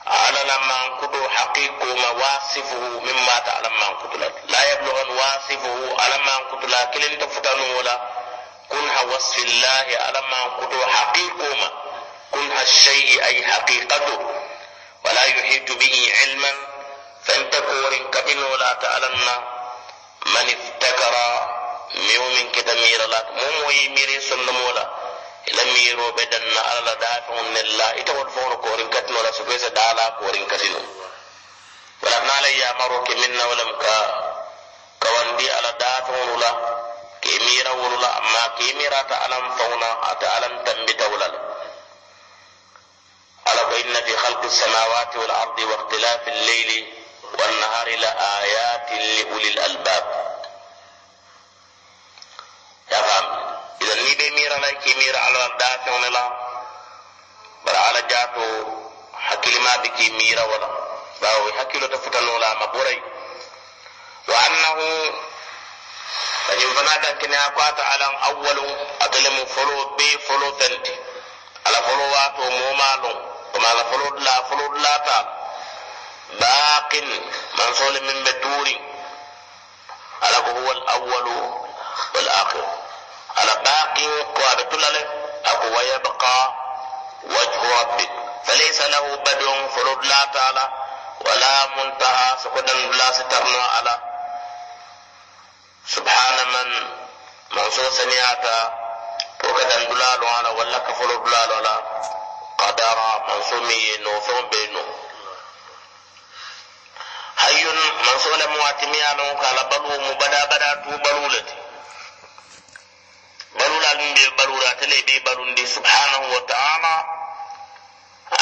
على 0.07 0.39
لما 0.45 0.87
انكدو 0.87 1.29
حقيق 1.29 1.73
وواصفه 1.83 2.79
مما 2.79 3.39
تعلم 3.47 3.73
ما 3.81 3.89
انكدو 3.89 4.31
لا 4.49 4.73
يبلغ 4.73 5.11
واصفه 5.13 5.97
على 6.03 6.19
ما 6.19 6.37
انكدو 6.39 6.67
لكن 6.67 7.19
تفتنوا 7.19 7.79
ولا 7.79 8.01
كنها 8.69 9.01
وصف 9.01 9.39
الله 9.39 9.87
على 10.01 10.21
ما 10.31 10.45
انكدو 10.45 10.87
حقيق 10.87 11.37
ما 11.61 11.71
كنها 12.33 12.63
الشيء 12.63 13.25
أي 13.25 13.47
حقيقته 13.47 14.19
ولا 15.05 15.25
يحيط 15.25 15.73
به 15.73 16.13
علما 16.21 16.53
فانتكور 17.25 17.97
كبن 17.97 18.43
ولا 18.43 18.73
تعلم 18.73 19.21
من 20.27 20.49
افتكر 20.57 21.15
ميوم 21.95 22.51
كتمير 22.53 23.07
لك 23.07 23.27
مو 23.31 23.71
يميري 23.71 24.21
سنمولا 24.21 25.00
ila 25.51 25.63
miro 25.75 26.07
be 26.17 26.25
danna 26.31 26.61
ala 26.71 26.81
la 26.89 26.95
dafi'un 26.95 27.47
nella 27.55 27.87
ita 28.01 28.13
wol 28.15 28.31
fono 28.31 28.57
ko 28.63 28.71
rin 28.79 28.89
katno 28.89 29.19
la 29.23 29.33
su 29.33 29.43
fesa 29.45 29.69
dala 29.71 30.05
ko 30.19 30.31
rin 30.31 30.47
katino 30.47 30.81
wala 32.03 32.19
nala 32.25 32.49
ya 32.49 32.71
maro 32.79 33.03
ke 33.03 33.15
minna 33.15 33.45
walam 33.51 33.71
ka 33.83 33.97
kawandi 35.03 35.47
ala 35.59 35.71
dafi'un 35.85 36.31
la 36.43 36.51
ke 37.21 37.33
mira 37.47 37.73
wala 37.83 38.09
amma 38.21 38.45
ke 38.57 38.67
mira 38.79 39.01
ta 39.11 39.17
alam 39.27 39.45
fauna 39.59 39.91
ata 40.11 40.27
alam 40.39 40.55
tambi 40.65 40.95
tawlal 40.95 41.35
ala 43.51 43.61
ko 43.69 43.75
inna 43.83 44.01
fi 44.07 44.13
khalqi 44.23 44.49
samawati 44.49 45.17
wal 45.19 45.35
ardi 45.43 45.65
wa 45.67 45.75
ikhtilafi 45.83 46.29
al-layli 46.31 46.79
wan 47.39 47.53
nahari 47.61 47.97
la 48.05 48.11
ayatin 48.39 49.03
li 49.17 49.23
ulil 49.35 49.59
albab 49.69 50.05
ya 52.91 52.99
faham 53.09 53.27
idan 54.31 54.37
ni 54.37 54.37
be 54.37 54.37
mira 54.37 54.59
la 54.59 54.73
ki 54.81 54.95
mira 54.95 55.19
ala 55.27 55.49
da 55.59 55.79
fe 55.85 56.11
la 56.11 56.25
bara 57.65 57.79
ala 57.89 58.01
jato 58.09 58.43
hakilima 59.29 59.79
bi 59.83 59.89
ki 59.97 60.11
mira 60.13 60.45
wala 60.47 60.69
bawo 61.21 61.53
hakilo 61.59 61.89
ta 61.89 61.99
futano 61.99 62.39
la 62.39 62.55
maburai 62.61 63.03
wa 64.27 64.35
annahu 64.47 65.15
kanyum 66.47 66.75
fana 66.75 66.99
dan 67.03 67.19
kini 67.19 67.35
akwata 67.37 67.83
alan 67.95 68.15
awwalu 68.29 68.65
atalamu 69.01 69.47
folo 69.47 69.95
be 69.97 70.19
folo 70.27 70.49
fenti 70.59 70.93
ala 71.65 71.79
folo 71.83 72.05
wato 72.15 72.43
mo 72.51 72.75
malum 72.75 73.19
kuma 73.53 73.69
ala 73.71 73.85
folo 73.91 74.07
la 74.19 74.35
folo 74.49 74.65
la 74.83 74.95
ta 75.07 75.19
baqin 76.41 77.09
man 77.57 77.75
sole 77.75 78.01
min 78.01 78.25
beturi 78.25 78.77
ala 80.21 80.39
huwa 80.39 80.71
al 80.73 80.83
awwalu 80.95 81.37
wal 82.15 82.29
akhir 82.43 82.90
على 83.37 83.55
باقي 83.65 84.07
وابتلل 84.07 84.97
أبو 85.47 85.79
ويبقى 85.79 86.55
وجه 87.25 87.81
ربك 87.81 88.11
فليس 88.45 88.81
له 88.81 89.17
بدء 89.17 89.69
فرد 89.69 90.05
لا 90.05 90.25
تعالى 90.35 90.69
ولا 91.21 91.67
منتهى 91.67 92.37
سكدن 92.45 92.91
لا 92.91 93.13
سترنا 93.13 93.63
على. 93.63 94.01
سبحان 95.87 96.49
من 96.49 96.89
منصور 97.51 97.91
سنياتا 97.91 98.79
وكدن 99.45 99.89
دلال 99.89 100.25
على 100.27 100.49
ولا 100.49 100.79
كفر 100.79 101.17
دلال 101.17 101.53
على 101.53 101.83
قدر 102.59 103.23
منصومي 103.29 103.97
نوفون 103.97 104.49
بينو 104.49 104.83
مواتمي 108.47 109.03
على 109.03 109.69
بلو 109.71 110.01
مبدا 110.01 110.45
بدا 110.45 110.75
تو 110.75 110.97
بلولتي. 110.97 111.31
barulal 111.31 111.61
min 111.61 111.70
ɓe 113.99 114.25
barura 114.37 114.71
tele 114.81 114.97
ɓe 115.07 115.15
barundi 115.25 115.67
subhanahu 115.67 116.27
wa 116.35 116.41
ta'ala 116.51 116.95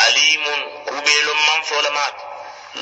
alimun 0.04 0.60
kuɓe 0.86 1.14
lon 1.26 1.38
man 1.46 1.60
folamat 1.68 2.14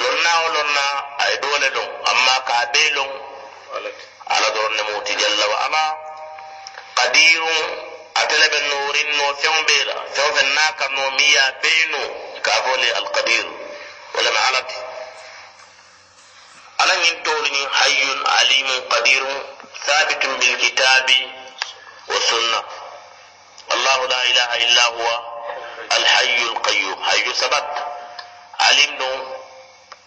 lonna 0.01 0.31
o 0.45 0.49
lonna 0.55 0.85
ay 1.25 1.35
dole 1.43 1.69
ɗon 1.77 1.89
amma 2.11 2.35
ka 2.49 2.57
ɓe 2.73 2.83
lon 2.97 3.11
ala 4.35 4.49
doronne 4.51 4.83
muti 4.93 5.13
jalla 5.21 5.47
wa 5.53 5.57
ala 5.67 5.83
qadirun 6.99 7.59
atele 8.21 8.47
ɓe 8.53 8.59
norin 8.71 9.09
no 9.19 9.25
feŋ 9.41 9.57
ɓe 9.69 9.77
la 9.89 9.95
feŋ 10.15 10.29
fen 10.37 10.49
naka 10.55 10.87
no 10.97 11.11
miya 11.11 11.45
ɓeyno 11.63 12.01
ka 12.45 12.53
fole 12.65 12.89
alqadir 12.99 13.47
walama 14.15 14.41
alati 14.49 14.77
ala 16.79 16.95
ñin 17.03 17.17
tolu 17.25 17.49
ñin 17.55 17.69
hayyun 17.79 18.21
alimun 18.39 18.81
qadirun 18.93 19.37
sabitun 19.87 20.35
bilkitabi 20.41 21.19
والسنة. 22.09 22.63
الله 23.73 24.07
لا 24.07 24.25
إله 24.25 24.57
إلا 24.57 24.85
هو 24.85 25.21
الحي 25.93 26.43
القيوم. 26.43 27.05
حي 27.05 27.33
ثبت 27.33 27.69
علمنا 28.61 29.37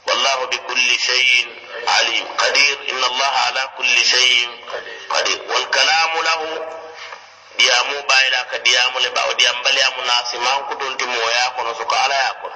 والله 0.08 0.46
بكل 0.46 1.00
شيء 1.00 1.48
عليم. 1.88 2.28
قدير. 2.38 2.78
إن 2.92 3.04
الله 3.04 3.34
على 3.46 3.70
كل 3.78 4.06
شيء 4.06 4.66
قدير. 5.10 5.42
والكلام 5.50 6.12
له 6.22 6.42
ديامو 7.58 8.02
بايلا 8.02 8.44
كديامو 8.44 9.00
لبا. 9.00 9.26
وديام 9.26 9.64
بليا 9.64 9.90
مناسي 9.98 10.38
ما 10.38 10.52
هو 10.52 10.70
كتون 10.70 10.98
تمو 10.98 11.30
ياكو 11.30 11.72
نسوك 11.72 11.94
على 11.94 12.14
ياكو 12.14 12.50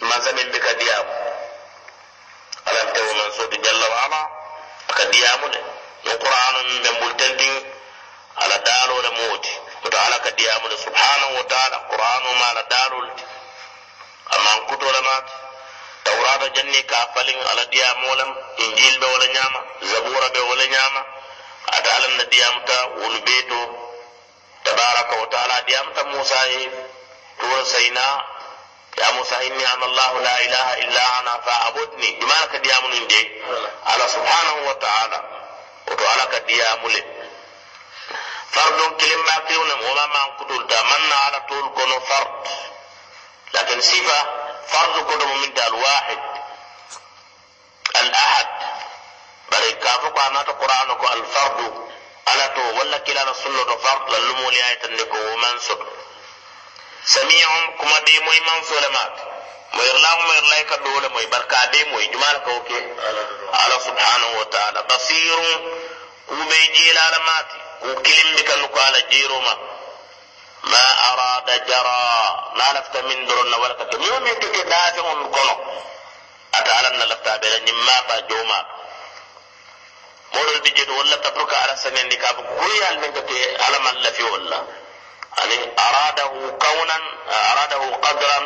ما 0.00 0.18
زمين 0.18 0.48
بك 0.48 0.66
ديامو. 0.70 1.14
ألم 2.68 2.92
تهو 2.92 3.12
منسوك 3.12 3.54
جل 3.54 3.84
وعلا؟ 3.84 4.28
كديامو 4.98 5.46
لبا 5.46 5.78
القرآن 6.06 6.54
من 6.66 6.82
بمبولتين 6.82 7.36
ala 8.42 8.56
dalole 8.68 9.10
moti 9.18 9.52
oto 9.84 9.96
ala 10.06 10.16
ka 10.24 10.30
diyamude 10.38 10.76
subhanahu 10.84 11.32
wa 11.38 11.44
taala 11.52 11.76
qur'anu 11.90 12.28
ma 12.40 12.46
ala 12.52 12.62
dalol 12.74 13.06
amman 14.34 14.58
kutole 14.68 15.00
mate 15.08 15.32
tawrata 16.04 16.46
janni 16.56 16.82
ka 16.90 17.00
falin 17.14 17.40
ala 17.50 17.64
diyamolam 17.72 18.30
injil 18.64 18.94
ɓe 19.00 19.06
wala 19.12 19.26
ñama 19.36 19.60
zabura 19.90 20.28
ɓe 20.34 20.40
wala 20.50 20.64
ñama 20.74 21.00
ata 21.76 21.90
alan 21.96 22.14
na 22.18 22.24
diyamta 22.32 22.76
wonu 23.00 23.18
ɓeeto 23.26 23.60
tabaraka 24.64 25.14
wa 25.20 25.26
taala 25.32 25.56
diyamta 25.66 26.00
musa 26.12 26.40
e 26.48 26.60
tura 27.38 27.64
sayna 27.72 28.04
ya 29.00 29.08
musa 29.16 29.36
inni 29.46 29.64
ana 29.72 29.84
allahu 29.90 30.16
la 30.26 30.34
ilaha 30.46 30.72
illa 30.84 31.04
ana 31.18 31.32
fa 31.46 31.54
abudni 31.68 32.08
فردون 38.52 38.96
كلمة 38.96 39.46
فيون 39.48 39.70
وما 39.72 40.06
ما 40.06 40.18
نقول 40.18 40.66
تمنى 40.66 41.14
على 41.14 41.40
طول 41.48 41.68
كونه 41.74 41.98
فرد 41.98 42.48
لكن 43.54 43.80
صفة 43.80 44.26
فرد 44.68 45.04
كل 45.06 45.26
من 45.26 45.54
دال 45.54 45.74
واحد 45.74 46.18
الأحد 48.00 48.48
بل 49.52 49.70
كافك 49.70 50.18
أنا 50.26 50.40
القرآن 50.40 50.90
الفرد 51.12 51.88
على 52.28 52.48
طول 52.56 52.78
ولا 52.80 52.98
كلا 52.98 53.24
نصلي 53.24 53.62
الفرد 53.62 54.10
للمو 54.10 54.50
لآية 54.50 54.84
النكو 54.84 55.16
ومنصب 55.18 55.78
سميعهم 57.04 57.76
كما 57.76 57.98
دي 57.98 58.20
مهم 58.20 58.42
منصور 58.56 58.90
ما 58.90 59.14
مير 59.74 59.96
لا 59.96 60.14
مير 60.16 60.44
لا 60.50 60.58
يكدول 60.58 61.12
مي 61.12 61.26
بركة 61.26 61.56
مي 61.96 62.06
جمال 62.06 62.42
كوكي 62.44 62.94
على 63.52 63.74
سبحانه 63.80 64.38
وتعالى 64.40 64.82
بصير 64.82 65.38
وبيجي 66.28 66.92
لعلماتي 66.92 67.67
وكين 67.82 68.36
بك 68.36 68.50
لك 68.50 68.78
على 68.78 69.02
جيرما 69.02 69.58
ما 70.64 71.12
أراد 71.12 71.66
جرى. 71.66 72.44
ما 72.54 72.78
لفت 72.78 72.96
من 72.96 73.26
درنا 73.26 73.56
ولا 73.56 73.74
تكن 73.74 74.02
يوم 74.02 74.26
يتك 74.26 74.56
دافع 74.56 75.12
القنو. 75.12 75.82
أتعالى 76.54 76.88
أن 76.88 76.98
لفت 76.98 77.28
عبيرا 77.28 77.58
نما 77.58 77.96
فجوما. 78.08 78.66
مولد 80.34 80.62
جد 80.62 80.90
ولا 80.90 81.16
تبرك 81.16 81.54
على 81.54 81.76
سنين 81.76 82.08
نكاب. 82.08 82.46
قوي 82.46 82.84
على 82.84 82.96
من 82.96 83.14
تكي 83.14 83.62
على 83.62 83.78
من 83.78 83.90
لفي 83.90 84.22
ولا. 84.22 84.58
أن 85.44 85.72
أراده 85.78 86.58
كونا 86.58 86.98
أراده 87.52 87.94
قدرا 87.94 88.38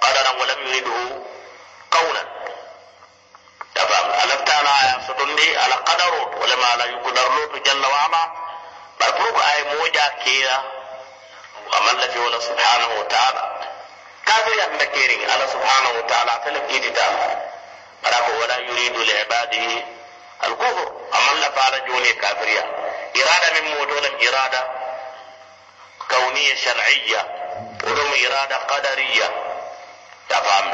قدرا 0.00 0.30
ولم 0.40 0.66
يريده 0.66 1.22
كونا. 1.90 2.24
تفهم 3.74 4.10
ألفتانا 4.10 4.70
يا 4.70 5.04
سطندي 5.08 5.56
على 5.58 5.74
قدره 5.74 6.36
ولما 6.36 6.76
لا 6.76 6.84
يقدر 6.84 7.28
له 7.28 7.58
جل 7.58 7.86
وعلا. 7.86 8.47
بل 9.00 9.12
أي 9.54 9.64
موجة 9.64 10.14
كيرا 10.24 10.64
ومن 11.74 11.88
الذي 11.88 12.18
ولا 12.18 12.40
سبحانه 12.40 13.00
وتعالى 13.00 13.58
كافر 14.26 14.52
يمكيرين 14.52 15.30
على 15.30 15.46
سبحانه 15.46 15.90
وتعالى 15.98 16.40
تلك 16.44 16.70
إيدي 16.70 16.90
ولا 18.40 18.58
يريد 18.58 18.96
لعباده 18.96 19.84
الكفر 20.44 20.92
أمن 21.14 21.40
لفعل 21.40 21.86
جوني 21.86 22.12
كافريا 22.12 22.62
إرادة 23.16 23.60
من 23.60 23.74
موجود 23.74 24.04
إرادة 24.04 24.70
كونية 26.10 26.54
شرعية 26.54 27.26
ولهم 27.84 28.12
إرادة 28.26 28.56
قدرية 28.56 29.30
تفهم. 30.28 30.68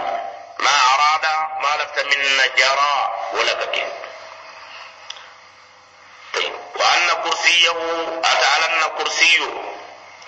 ما 0.58 0.70
أراد 0.94 1.26
ما 1.62 1.82
لفت 1.82 2.16
من 2.16 2.40
جرى 2.58 3.14
ولك 3.32 3.70
كيف 3.70 3.92
كرسيه 7.24 7.70
أتعلى 8.24 8.66
أن 8.66 8.98
كرسيه 8.98 9.74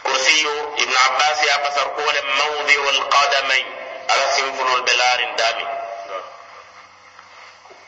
كرسي 0.03 0.47
ابن 0.79 0.95
عباس 0.97 1.43
يا 1.43 1.57
بصر 1.69 1.89
قول 1.89 2.15
موضع 2.39 2.91
القدمين. 2.91 3.67
على 4.11 4.23
سنفل 4.37 4.75
البلار 4.75 5.35
دامي. 5.39 5.67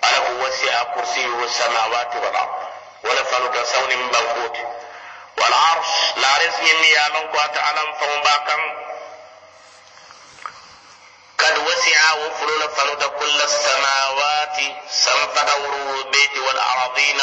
أنا 0.04 0.28
وسع 0.28 0.82
كرسيه 0.82 1.44
السماوات 1.44 2.16
والأرض. 2.16 2.68
ولا 3.04 3.22
فلك 3.22 3.64
سون 3.64 4.10
بوقوته 4.10 4.74
والعرش 5.38 5.88
لا 6.16 6.28
رزق 6.36 6.62
يا 6.96 7.08
من 7.08 7.30
قوات 7.32 7.58
علم 7.58 7.92
فمباكم 8.00 8.60
قد 11.38 11.58
وسع 11.58 12.12
وفلول 12.14 12.68
فلود 12.68 13.04
كل 13.04 13.42
السماوات 13.42 14.56
سنفدور 14.90 16.02
بيت 16.02 16.38
والأراضين. 16.38 17.20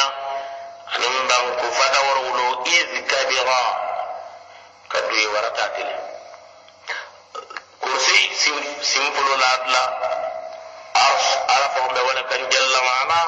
anum 0.93 1.15
bang 1.29 1.47
ku 1.59 1.67
fada 1.77 1.99
war 2.07 2.17
wulo 2.25 2.47
iz 2.77 2.91
kabira 3.09 3.61
kadu 4.91 5.15
ye 5.15 5.27
warata 5.33 5.65
tele. 5.75 5.95
Kursi 7.81 8.19
simpulu 8.81 9.33
ladla 9.43 9.83
ars 11.05 11.27
ala 11.53 11.67
fo 11.73 11.81
be 11.93 12.01
wala 12.07 12.23
kan 12.29 12.41
jalla 12.53 12.79
mana 12.89 13.19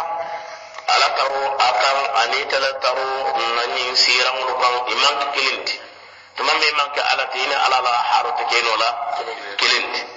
ala 0.93 1.07
taro 1.17 1.43
akan 1.69 1.97
anita 2.23 2.57
la 2.59 2.71
taro 2.83 3.09
nani 3.57 3.85
sirang 3.95 4.39
lukan 4.47 4.73
imang 4.93 5.17
kilinti 5.35 5.75
tamam 6.37 6.55
be 6.61 6.69
manka 6.79 7.01
ala 7.11 7.25
tina 7.33 7.55
ala 7.65 7.77
la 7.81 7.93
haru 8.11 8.31
kilinti 9.59 10.16